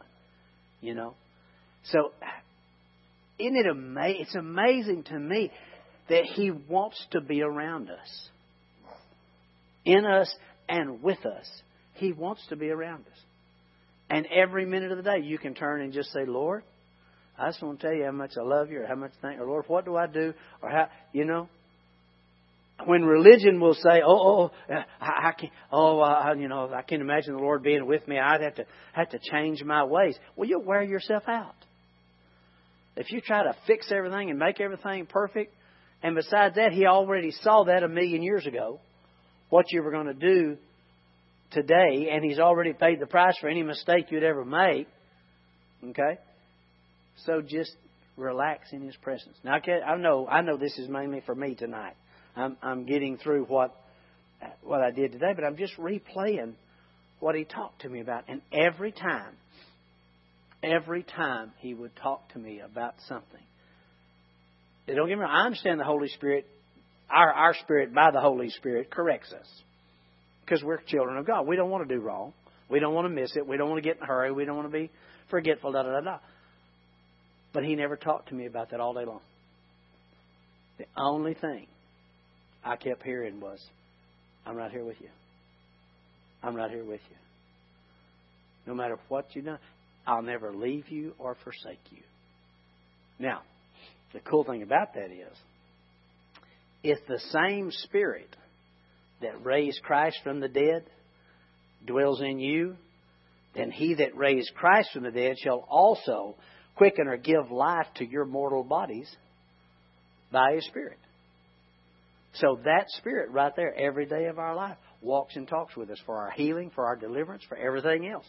You 0.80 0.94
know? 0.94 1.14
So, 1.84 2.12
isn't 3.38 3.56
it 3.56 3.66
amazing? 3.66 4.20
It's 4.20 4.34
amazing 4.34 5.04
to 5.04 5.18
me 5.18 5.50
that 6.08 6.24
He 6.24 6.50
wants 6.50 7.04
to 7.12 7.20
be 7.20 7.42
around 7.42 7.90
us. 7.90 8.28
In 9.84 10.04
us 10.04 10.32
and 10.68 11.02
with 11.02 11.24
us. 11.26 11.48
He 12.02 12.12
wants 12.12 12.44
to 12.48 12.56
be 12.56 12.68
around 12.68 13.04
us. 13.06 13.18
And 14.10 14.26
every 14.26 14.66
minute 14.66 14.90
of 14.90 14.96
the 14.96 15.04
day, 15.04 15.20
you 15.22 15.38
can 15.38 15.54
turn 15.54 15.82
and 15.82 15.92
just 15.92 16.12
say, 16.12 16.26
Lord, 16.26 16.64
I 17.38 17.48
just 17.48 17.62
want 17.62 17.78
to 17.78 17.86
tell 17.86 17.96
you 17.96 18.04
how 18.04 18.10
much 18.10 18.32
I 18.36 18.42
love 18.42 18.72
you 18.72 18.82
or 18.82 18.86
how 18.86 18.96
much 18.96 19.12
I 19.18 19.22
thank 19.22 19.36
you. 19.38 19.44
Or 19.44 19.46
Lord, 19.46 19.64
what 19.68 19.84
do 19.84 19.96
I 19.96 20.08
do? 20.08 20.34
Or 20.60 20.68
how, 20.68 20.88
you 21.12 21.24
know, 21.24 21.48
when 22.86 23.04
religion 23.04 23.60
will 23.60 23.74
say, 23.74 24.02
"Oh, 24.04 24.10
oh, 24.10 24.50
oh 24.68 24.74
uh, 24.74 24.82
I, 25.00 25.28
I 25.28 25.32
can't, 25.38 25.52
oh, 25.70 26.00
I, 26.00 26.34
you 26.34 26.48
know, 26.48 26.72
I 26.74 26.82
can't 26.82 27.00
imagine 27.00 27.34
the 27.34 27.40
Lord 27.40 27.62
being 27.62 27.86
with 27.86 28.06
me. 28.08 28.18
I'd 28.18 28.40
have 28.40 28.56
to 28.56 28.66
have 28.92 29.10
to 29.10 29.20
change 29.30 29.62
my 29.62 29.84
ways." 29.84 30.16
Well, 30.34 30.48
you'll 30.48 30.64
wear 30.64 30.82
yourself 30.82 31.22
out 31.28 31.54
if 32.96 33.12
you 33.12 33.20
try 33.20 33.44
to 33.44 33.54
fix 33.68 33.92
everything 33.92 34.30
and 34.30 34.38
make 34.38 34.60
everything 34.60 35.06
perfect. 35.06 35.54
And 36.02 36.16
besides 36.16 36.56
that, 36.56 36.72
He 36.72 36.86
already 36.86 37.30
saw 37.30 37.64
that 37.64 37.84
a 37.84 37.88
million 37.88 38.24
years 38.24 38.46
ago, 38.46 38.80
what 39.48 39.66
you 39.70 39.82
were 39.84 39.92
going 39.92 40.06
to 40.06 40.14
do 40.14 40.56
today, 41.52 42.08
and 42.12 42.24
He's 42.24 42.38
already 42.38 42.72
paid 42.72 43.00
the 43.00 43.06
price 43.06 43.36
for 43.40 43.48
any 43.48 43.62
mistake 43.62 44.10
you'd 44.10 44.22
ever 44.22 44.44
make. 44.44 44.88
Okay, 45.84 46.18
so 47.24 47.42
just 47.42 47.72
relax 48.16 48.72
in 48.72 48.82
His 48.82 48.96
presence. 48.96 49.36
Now, 49.44 49.54
I 49.54 49.96
know, 49.96 50.26
I 50.28 50.42
know 50.42 50.56
this 50.56 50.78
is 50.78 50.88
mainly 50.88 51.22
for 51.24 51.34
me 51.34 51.54
tonight. 51.54 51.94
I'm, 52.34 52.56
I'm 52.62 52.86
getting 52.86 53.18
through 53.18 53.44
what 53.44 53.76
what 54.62 54.80
I 54.80 54.90
did 54.90 55.12
today, 55.12 55.32
but 55.34 55.44
I'm 55.44 55.56
just 55.56 55.76
replaying 55.76 56.54
what 57.20 57.34
he 57.34 57.44
talked 57.44 57.82
to 57.82 57.88
me 57.88 58.00
about. 58.00 58.24
And 58.28 58.42
every 58.52 58.92
time, 58.92 59.34
every 60.62 61.02
time 61.02 61.52
he 61.58 61.74
would 61.74 61.94
talk 61.96 62.32
to 62.32 62.38
me 62.38 62.60
about 62.60 62.94
something. 63.08 63.40
Don't 64.86 65.08
get 65.08 65.16
me 65.16 65.22
wrong, 65.22 65.30
I 65.30 65.46
understand 65.46 65.78
the 65.78 65.84
Holy 65.84 66.08
Spirit, 66.08 66.46
our, 67.08 67.32
our 67.32 67.54
spirit 67.54 67.94
by 67.94 68.10
the 68.10 68.20
Holy 68.20 68.50
Spirit 68.50 68.90
corrects 68.90 69.32
us. 69.32 69.46
Because 70.52 70.66
we're 70.66 70.82
children 70.82 71.16
of 71.16 71.26
God. 71.26 71.46
We 71.46 71.56
don't 71.56 71.70
want 71.70 71.88
to 71.88 71.94
do 71.94 71.98
wrong. 72.02 72.34
We 72.68 72.78
don't 72.78 72.92
want 72.92 73.06
to 73.06 73.08
miss 73.08 73.34
it. 73.36 73.46
We 73.46 73.56
don't 73.56 73.70
want 73.70 73.82
to 73.82 73.88
get 73.88 73.96
in 73.96 74.02
a 74.02 74.06
hurry. 74.06 74.32
We 74.32 74.44
don't 74.44 74.54
want 74.54 74.70
to 74.70 74.78
be 74.78 74.90
forgetful, 75.30 75.72
da 75.72 75.82
da 75.82 75.92
da 75.92 76.00
da. 76.02 76.18
But 77.54 77.64
he 77.64 77.74
never 77.74 77.96
talked 77.96 78.28
to 78.28 78.34
me 78.34 78.44
about 78.44 78.70
that 78.70 78.78
all 78.78 78.92
day 78.92 79.06
long. 79.06 79.22
The 80.76 80.84
only 80.94 81.32
thing 81.32 81.68
I 82.62 82.76
kept 82.76 83.02
hearing 83.02 83.40
was, 83.40 83.64
I'm 84.44 84.54
right 84.54 84.70
here 84.70 84.84
with 84.84 85.00
you. 85.00 85.08
I'm 86.42 86.54
right 86.54 86.70
here 86.70 86.84
with 86.84 87.00
you. 87.08 87.16
No 88.66 88.74
matter 88.74 88.98
what 89.08 89.28
you've 89.32 89.46
done, 89.46 89.58
I'll 90.06 90.20
never 90.20 90.52
leave 90.52 90.90
you 90.90 91.14
or 91.18 91.34
forsake 91.44 91.80
you. 91.88 92.02
Now, 93.18 93.40
the 94.12 94.20
cool 94.20 94.44
thing 94.44 94.62
about 94.62 94.92
that 94.96 95.10
is, 95.10 95.34
it's 96.82 97.00
the 97.08 97.20
same 97.30 97.70
Spirit 97.70 98.36
that 99.22 99.44
raised 99.44 99.82
Christ 99.82 100.18
from 100.22 100.40
the 100.40 100.48
dead 100.48 100.84
dwells 101.86 102.20
in 102.20 102.38
you, 102.38 102.76
then 103.54 103.70
he 103.70 103.94
that 103.94 104.16
raised 104.16 104.54
Christ 104.54 104.90
from 104.92 105.02
the 105.02 105.10
dead 105.10 105.36
shall 105.38 105.66
also 105.68 106.36
quicken 106.76 107.08
or 107.08 107.16
give 107.16 107.50
life 107.50 107.86
to 107.96 108.06
your 108.06 108.24
mortal 108.24 108.64
bodies 108.64 109.14
by 110.30 110.54
his 110.54 110.66
Spirit. 110.66 110.98
So 112.34 112.58
that 112.64 112.88
Spirit 112.88 113.30
right 113.30 113.54
there, 113.54 113.74
every 113.74 114.06
day 114.06 114.26
of 114.26 114.38
our 114.38 114.54
life, 114.54 114.78
walks 115.02 115.36
and 115.36 115.46
talks 115.46 115.76
with 115.76 115.90
us 115.90 116.00
for 116.06 116.16
our 116.16 116.30
healing, 116.30 116.70
for 116.74 116.86
our 116.86 116.96
deliverance, 116.96 117.42
for 117.46 117.56
everything 117.56 118.08
else. 118.08 118.24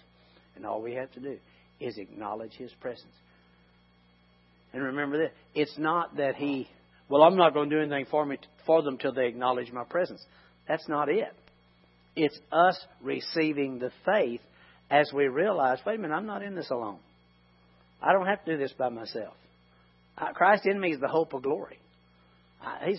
And 0.56 0.66
all 0.66 0.82
we 0.82 0.96
have 0.96 1.12
to 1.14 1.20
do 1.20 1.38
is 1.80 1.98
acknowledge 1.98 2.54
His 2.54 2.72
presence. 2.82 3.14
And 4.74 4.84
remember 4.84 5.18
this: 5.18 5.32
it's 5.56 5.78
not 5.78 6.18
that 6.18 6.36
He, 6.36 6.68
well, 7.08 7.24
I'm 7.24 7.38
not 7.38 7.54
going 7.54 7.70
to 7.70 7.76
do 7.78 7.82
anything 7.82 8.08
for 8.12 8.26
me 8.26 8.38
for 8.66 8.82
them 8.82 8.98
till 8.98 9.14
they 9.14 9.28
acknowledge 9.28 9.72
my 9.72 9.86
presence. 9.86 10.24
That's 10.68 10.88
not 10.88 11.10
it. 11.10 11.34
It's 12.16 12.38
us 12.52 12.80
receiving 13.02 13.80
the 13.80 13.92
faith 14.06 14.42
as 14.90 15.12
we 15.14 15.28
realize, 15.28 15.80
wait 15.86 15.98
a 15.98 16.02
minute, 16.02 16.14
I'm 16.14 16.28
not 16.28 16.44
in 16.44 16.56
this 16.56 16.70
alone. 16.70 17.00
I 18.02 18.14
don't 18.14 18.28
have 18.28 18.44
to 18.46 18.52
do 18.52 18.58
this 18.58 18.74
by 18.78 18.90
myself. 18.90 19.34
Christ 20.36 20.66
in 20.66 20.80
me 20.80 20.92
is 20.92 21.00
the 21.00 21.08
hope 21.08 21.34
of 21.34 21.44
glory. 21.44 21.80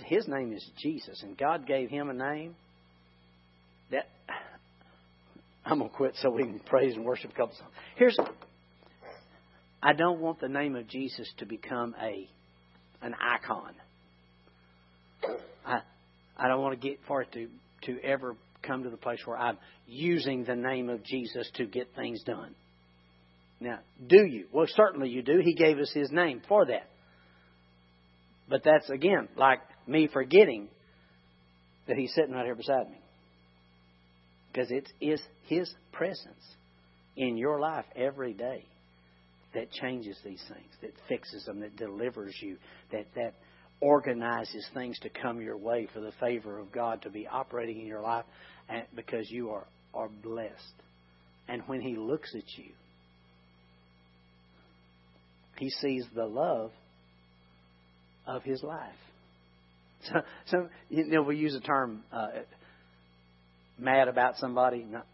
His, 0.07 0.27
name 0.29 0.53
is 0.53 0.69
Jesus, 0.79 1.23
and 1.23 1.39
God 1.39 1.67
gave 1.67 1.89
him 1.89 2.11
a 2.11 2.15
name 2.15 2.55
that 3.91 4.09
I'm 5.65 5.79
gonna 5.79 5.91
quit 5.91 6.15
so 6.21 6.31
we 6.31 6.43
can 6.43 6.61
praise 6.61 6.95
and 6.95 7.05
worship 7.05 7.31
a 7.31 7.35
couple. 7.35 7.55
Here's 7.97 8.19
I 9.83 9.93
don't 9.93 10.21
want 10.21 10.41
the 10.41 10.49
name 10.49 10.77
of 10.77 10.89
Jesus 10.89 11.31
to 11.39 11.47
become 11.47 11.95
a 12.01 12.29
an 13.03 13.15
icon. 13.21 13.75
I 16.37 16.49
don't 16.49 16.61
want 16.61 16.81
to 16.81 16.89
get 16.89 16.99
for 17.07 17.23
it 17.23 17.33
to 17.33 17.49
to 17.83 18.01
ever 18.03 18.37
come 18.63 18.83
to 18.85 18.91
the 18.91 18.97
place 18.97 19.21
where 19.25 19.37
I'm 19.37 19.59
using 19.87 20.45
the 20.45 20.57
name 20.57 20.89
of 20.89 21.05
Jesus 21.05 21.49
to 21.57 21.67
get 21.67 21.95
things 21.95 22.23
done. 22.23 22.55
Now, 23.61 23.79
do 24.07 24.25
you? 24.25 24.47
Well, 24.53 24.67
certainly 24.69 25.09
you 25.09 25.23
do. 25.23 25.41
He 25.43 25.55
gave 25.55 25.79
us 25.79 25.91
His 25.93 26.11
name 26.11 26.43
for 26.49 26.67
that. 26.67 26.89
But 28.49 28.63
that's, 28.65 28.89
again, 28.91 29.29
like 29.37 29.61
me 29.87 30.09
forgetting 30.13 30.69
that 31.87 31.97
He's 31.97 32.13
sitting 32.15 32.33
right 32.33 32.45
here 32.45 32.55
beside 32.55 32.91
me. 32.91 32.99
Because 34.53 34.71
it 34.71 34.89
is 35.01 35.21
His 35.47 35.73
presence 35.93 36.45
in 37.17 37.37
your 37.37 37.61
life 37.61 37.85
every 37.97 38.33
day 38.33 38.65
that 39.55 39.71
changes 39.71 40.19
these 40.25 40.43
things, 40.49 40.71
that 40.83 40.93
fixes 41.09 41.45
them, 41.45 41.61
that 41.61 41.77
delivers 41.77 42.35
you, 42.41 42.57
that, 42.93 43.07
that 43.15 43.35
organizes 43.81 44.67
things 44.75 44.99
to 45.01 45.11
come 45.11 45.41
your 45.41 45.57
way 45.57 45.89
for 45.93 46.01
the 46.01 46.13
favor 46.21 46.59
of 46.59 46.73
God 46.73 47.03
to 47.03 47.11
be 47.11 47.27
operating 47.27 47.81
in 47.81 47.87
your 47.87 48.01
life 48.01 48.25
because 48.95 49.31
you 49.31 49.51
are, 49.51 49.67
are 49.93 50.09
blessed. 50.09 50.75
And 51.49 51.63
when 51.67 51.81
He 51.81 51.97
looks 51.97 52.35
at 52.35 52.59
you, 52.59 52.73
He 55.59 55.71
sees 55.71 56.05
the 56.15 56.27
love 56.27 56.71
of 58.27 58.43
his 58.43 58.63
life. 58.63 58.93
So, 60.05 60.21
so 60.47 60.69
you 60.91 61.07
know, 61.07 61.23
we 61.23 61.37
use 61.37 61.55
the 61.55 61.61
term 61.61 62.03
uh, 62.13 62.29
mad 63.79 64.09
about 64.09 64.37
somebody. 64.37 64.85
Not, 64.85 65.07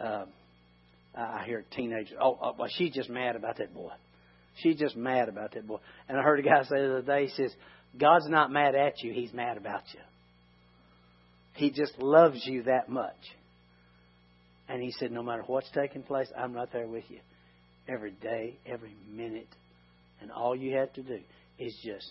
uh, 0.00 0.24
I 1.14 1.42
hear 1.44 1.64
teenagers, 1.74 2.16
oh, 2.20 2.38
oh, 2.40 2.54
well, 2.58 2.68
she's 2.70 2.94
just 2.94 3.10
mad 3.10 3.36
about 3.36 3.58
that 3.58 3.74
boy. 3.74 3.90
She's 4.62 4.78
just 4.78 4.96
mad 4.96 5.28
about 5.28 5.54
that 5.54 5.66
boy. 5.66 5.78
And 6.08 6.18
I 6.18 6.22
heard 6.22 6.38
a 6.38 6.42
guy 6.42 6.62
say 6.62 6.76
the 6.76 6.98
other 6.98 7.02
day, 7.02 7.26
he 7.26 7.32
says, 7.34 7.52
God's 7.98 8.28
not 8.28 8.50
mad 8.50 8.74
at 8.74 9.02
you, 9.02 9.12
He's 9.12 9.32
mad 9.32 9.56
about 9.56 9.82
you. 9.92 10.00
He 11.54 11.70
just 11.70 11.98
loves 11.98 12.40
you 12.46 12.64
that 12.64 12.88
much. 12.88 13.16
And 14.68 14.82
he 14.82 14.92
said, 14.92 15.12
no 15.12 15.22
matter 15.22 15.42
what's 15.46 15.70
taking 15.74 16.02
place, 16.02 16.28
I'm 16.36 16.54
right 16.54 16.68
there 16.72 16.86
with 16.86 17.04
you. 17.08 17.18
Every 17.88 18.12
day, 18.12 18.56
every 18.64 18.96
minute. 19.10 19.48
And 20.20 20.30
all 20.30 20.56
you 20.56 20.76
have 20.76 20.92
to 20.94 21.02
do 21.02 21.18
is 21.58 21.76
just 21.84 22.10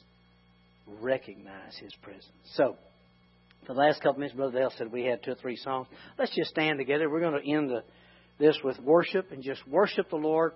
recognize 1.02 1.76
His 1.80 1.94
presence. 2.02 2.26
So, 2.56 2.76
the 3.68 3.74
last 3.74 4.02
couple 4.02 4.20
minutes, 4.20 4.36
Brother 4.36 4.60
Dale 4.60 4.74
said 4.78 4.92
we 4.92 5.04
had 5.04 5.24
two 5.24 5.32
or 5.32 5.36
three 5.36 5.56
songs. 5.56 5.88
Let's 6.18 6.36
just 6.36 6.50
stand 6.50 6.78
together. 6.80 7.10
We're 7.10 7.22
going 7.22 7.42
to 7.42 7.50
end 7.50 7.70
the, 7.70 7.84
this 8.40 8.58
with 8.64 8.80
worship 8.80 9.32
and 9.32 9.44
just 9.44 9.66
worship 9.68 10.10
the 10.10 10.18
Lord. 10.18 10.54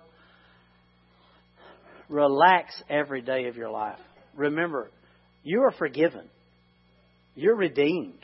Relax 2.08 2.74
every 2.90 3.22
day 3.22 3.46
of 3.46 3.56
your 3.56 3.70
life. 3.70 3.98
Remember, 4.34 4.90
you 5.46 5.62
are 5.62 5.70
forgiven. 5.70 6.28
You're 7.36 7.54
redeemed. 7.54 8.18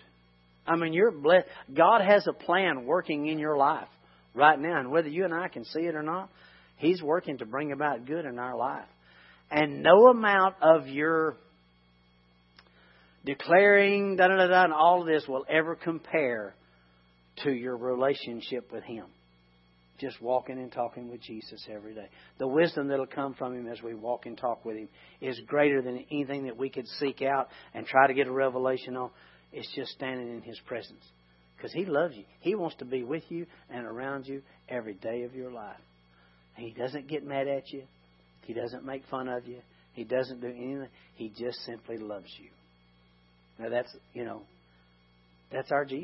I 0.67 0.75
mean, 0.75 0.93
you're 0.93 1.13
blessed. 1.13 1.47
God 1.73 2.01
has 2.01 2.27
a 2.27 2.33
plan 2.33 2.85
working 2.85 3.29
in 3.29 3.39
your 3.39 3.57
life 3.57 3.87
right 4.35 4.59
now, 4.59 4.81
and 4.81 4.91
whether 4.91 5.09
you 5.09 5.25
and 5.25 5.33
I 5.33 5.47
can 5.47 5.65
see 5.65 5.83
it 5.83 5.95
or 5.95 6.03
not, 6.03 6.31
He's 6.79 7.01
working 7.01 7.39
to 7.39 7.47
bring 7.47 7.71
about 7.71 8.07
good 8.07 8.25
in 8.25 8.41
our 8.41 8.57
life. 8.57 8.89
And 9.53 9.85
no 9.85 10.09
amount 10.09 10.57
of 10.61 10.89
your 10.89 11.37
declaring, 13.25 14.17
da 14.17 14.27
da 14.27 14.37
da 14.39 14.47
da, 14.49 14.65
and 14.65 14.73
all 14.73 15.03
of 15.03 15.07
this 15.07 15.25
will 15.29 15.45
ever 15.49 15.77
compare 15.77 16.57
to 17.45 17.53
your 17.53 17.77
relationship 17.77 18.73
with 18.73 18.83
Him. 18.83 19.05
Just 20.03 20.21
walking 20.21 20.59
and 20.59 20.73
talking 20.73 21.09
with 21.09 21.21
Jesus 21.21 21.65
every 21.73 21.95
day. 21.95 22.09
The 22.39 22.49
wisdom 22.49 22.89
that'll 22.89 23.07
come 23.07 23.35
from 23.35 23.55
Him 23.55 23.69
as 23.69 23.81
we 23.83 23.95
walk 23.95 24.27
and 24.27 24.37
talk 24.37 24.65
with 24.65 24.77
Him 24.77 24.89
is 25.21 25.41
greater 25.47 25.81
than 25.81 26.05
anything 26.11 26.47
that 26.47 26.59
we 26.59 26.71
could 26.71 26.89
seek 26.99 27.23
out 27.23 27.47
and 27.73 27.87
try 27.87 28.09
to 28.09 28.13
get 28.13 28.27
a 28.27 28.33
revelation 28.33 28.97
on. 28.97 29.11
It's 29.53 29.73
just 29.77 29.93
standing 29.93 30.29
in 30.29 30.43
His 30.43 30.59
presence. 30.67 31.05
Because 31.57 31.73
He 31.73 31.85
loves 31.85 32.17
you. 32.17 32.25
He 32.41 32.57
wants 32.57 32.75
to 32.81 32.85
be 32.85 33.05
with 33.05 33.23
you 33.29 33.47
and 33.71 33.87
around 33.87 34.27
you 34.27 34.43
every 34.69 34.95
day 34.95 35.23
of 35.23 35.37
your 35.37 35.53
life. 35.53 35.77
He 36.57 36.73
doesn't 36.73 37.07
get 37.07 37.25
mad 37.25 37.47
at 37.47 37.73
you. 37.73 37.85
He 38.41 38.55
doesn't 38.55 38.85
make 38.85 39.05
fun 39.09 39.29
of 39.29 39.47
you. 39.47 39.61
He 39.93 40.03
doesn't 40.03 40.41
do 40.41 40.49
anything. 40.49 40.89
He 41.15 41.29
just 41.29 41.65
simply 41.65 41.99
loves 41.99 42.35
you. 42.41 42.49
Now 43.61 43.71
that's, 43.71 43.95
you 44.15 44.25
know, 44.25 44.43
that's 45.53 45.71
our 45.71 45.85
Jesus. 45.85 46.01